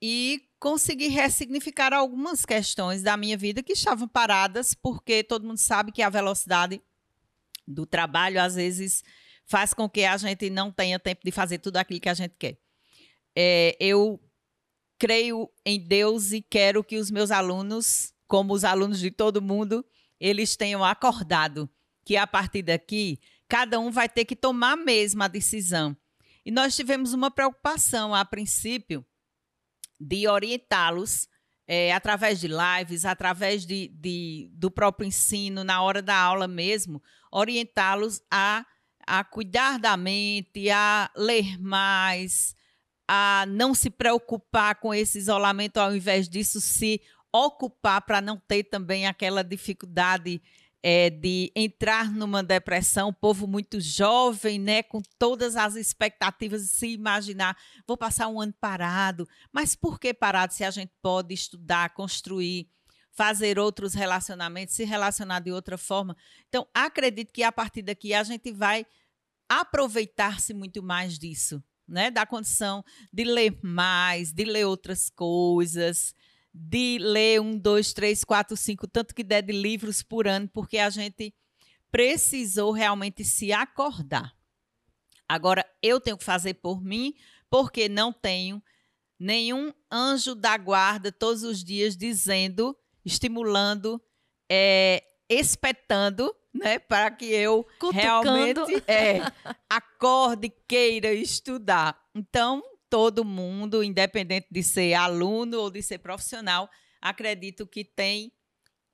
[0.00, 5.92] E consegui ressignificar algumas questões da minha vida que estavam paradas, porque todo mundo sabe
[5.92, 6.80] que a velocidade
[7.66, 9.02] do trabalho, às vezes,
[9.46, 12.34] faz com que a gente não tenha tempo de fazer tudo aquilo que a gente
[12.38, 12.58] quer.
[13.36, 14.20] É, eu
[14.98, 19.84] creio em Deus e quero que os meus alunos como os alunos de todo mundo,
[20.18, 21.68] eles tenham acordado
[22.04, 23.18] que a partir daqui
[23.48, 25.96] cada um vai ter que tomar a mesma decisão.
[26.44, 29.04] E nós tivemos uma preocupação a princípio
[29.98, 31.28] de orientá-los
[31.66, 37.02] é, através de lives, através de, de, do próprio ensino, na hora da aula mesmo,
[37.30, 38.66] orientá-los a,
[39.06, 42.54] a cuidar da mente, a ler mais,
[43.08, 47.00] a não se preocupar com esse isolamento, ao invés disso, se
[47.34, 50.40] ocupar para não ter também aquela dificuldade
[50.80, 56.88] é, de entrar numa depressão, povo muito jovem, né, com todas as expectativas de se
[56.88, 57.56] imaginar,
[57.88, 62.68] vou passar um ano parado, mas por que parado se a gente pode estudar, construir,
[63.10, 66.16] fazer outros relacionamentos, se relacionar de outra forma?
[66.48, 68.86] Então, acredito que a partir daqui a gente vai
[69.48, 76.14] aproveitar-se muito mais disso, né, da condição de ler mais, de ler outras coisas,
[76.54, 80.78] de ler um, dois, três, quatro, cinco, tanto que der de livros por ano, porque
[80.78, 81.34] a gente
[81.90, 84.32] precisou realmente se acordar.
[85.28, 87.14] Agora, eu tenho que fazer por mim,
[87.50, 88.62] porque não tenho
[89.18, 94.00] nenhum anjo da guarda todos os dias dizendo, estimulando,
[94.48, 98.64] é, espetando, né, para que eu Cutucando.
[98.64, 99.20] realmente é,
[99.68, 102.00] acorde, queira estudar.
[102.14, 102.62] Então,
[102.94, 106.70] todo mundo, independente de ser aluno ou de ser profissional,
[107.02, 108.32] acredito que tem,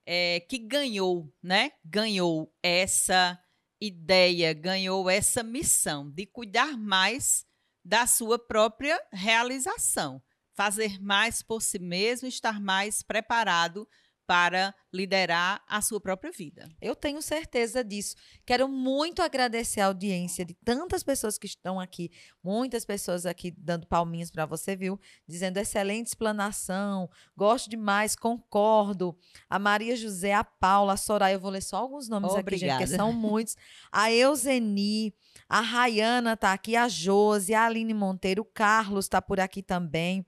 [0.06, 1.72] é, que ganhou, né?
[1.84, 3.38] Ganhou essa
[3.78, 7.44] ideia, ganhou essa missão de cuidar mais
[7.84, 10.22] da sua própria realização,
[10.54, 13.86] fazer mais por si mesmo, estar mais preparado
[14.30, 16.68] para liderar a sua própria vida.
[16.80, 18.14] Eu tenho certeza disso.
[18.46, 23.88] Quero muito agradecer a audiência de tantas pessoas que estão aqui, muitas pessoas aqui dando
[23.88, 25.00] palminhas para você, viu?
[25.26, 29.18] Dizendo excelente explanação, gosto demais, concordo.
[29.48, 32.54] A Maria José, a Paula, a Soraya, eu vou ler só alguns nomes Obrigada.
[32.54, 33.56] aqui, gente, porque são muitos.
[33.90, 35.12] A Euseni,
[35.48, 40.24] a Rayana está aqui, a Josi, a Aline Monteiro, o Carlos está por aqui também.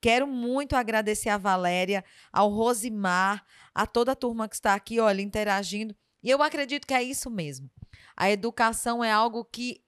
[0.00, 3.44] Quero muito agradecer a Valéria, ao Rosimar,
[3.74, 5.94] a toda a turma que está aqui, olha, interagindo.
[6.22, 7.70] E eu acredito que é isso mesmo.
[8.16, 9.82] A educação é algo que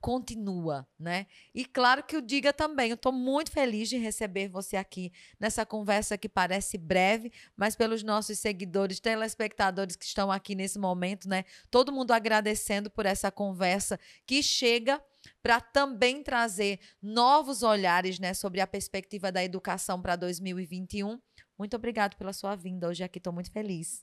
[0.00, 1.26] continua, né?
[1.54, 2.90] E claro que o diga também.
[2.90, 8.02] Eu estou muito feliz de receber você aqui nessa conversa que parece breve, mas pelos
[8.02, 11.44] nossos seguidores, telespectadores que estão aqui nesse momento, né?
[11.70, 15.02] Todo mundo agradecendo por essa conversa que chega
[15.42, 21.20] para também trazer novos olhares, né, sobre a perspectiva da educação para 2021.
[21.58, 24.02] Muito obrigado pela sua vinda hoje aqui, estou muito feliz.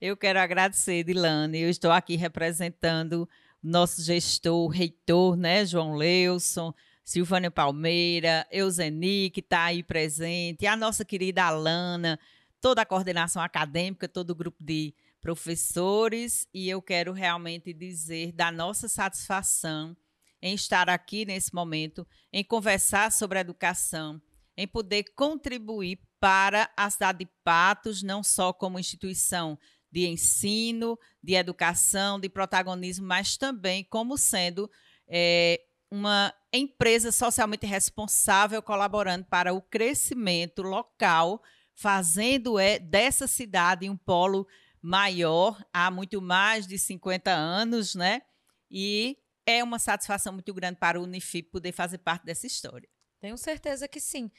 [0.00, 1.60] Eu quero agradecer, Dilane.
[1.60, 3.28] Eu estou aqui representando
[3.62, 11.04] nosso gestor, reitor, né, João Leuson, Silvânia Palmeira, Euseni, que está aí presente, a nossa
[11.04, 12.18] querida Alana,
[12.60, 18.50] toda a coordenação acadêmica, todo o grupo de professores, e eu quero realmente dizer da
[18.50, 19.96] nossa satisfação
[20.40, 24.20] em estar aqui nesse momento, em conversar sobre a educação,
[24.56, 29.58] em poder contribuir para a cidade de Patos, não só como instituição
[29.90, 34.70] de ensino, de educação, de protagonismo, mas também como sendo
[35.08, 35.60] é,
[35.90, 41.42] uma empresa socialmente responsável colaborando para o crescimento local,
[41.74, 44.46] fazendo é, dessa cidade um polo
[44.80, 48.22] maior há muito mais de 50 anos, né?
[48.70, 52.88] E é uma satisfação muito grande para o Unifip poder fazer parte dessa história.
[53.20, 54.30] Tenho certeza que sim.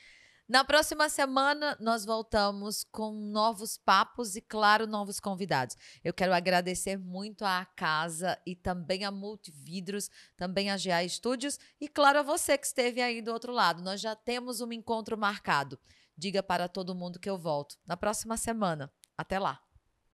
[0.51, 5.77] Na próxima semana, nós voltamos com novos papos e, claro, novos convidados.
[6.03, 11.87] Eu quero agradecer muito à casa e também a Multividros, também a GA Studios e,
[11.87, 13.81] claro, a você que esteve aí do outro lado.
[13.81, 15.79] Nós já temos um encontro marcado.
[16.17, 18.91] Diga para todo mundo que eu volto na próxima semana.
[19.17, 19.70] Até lá!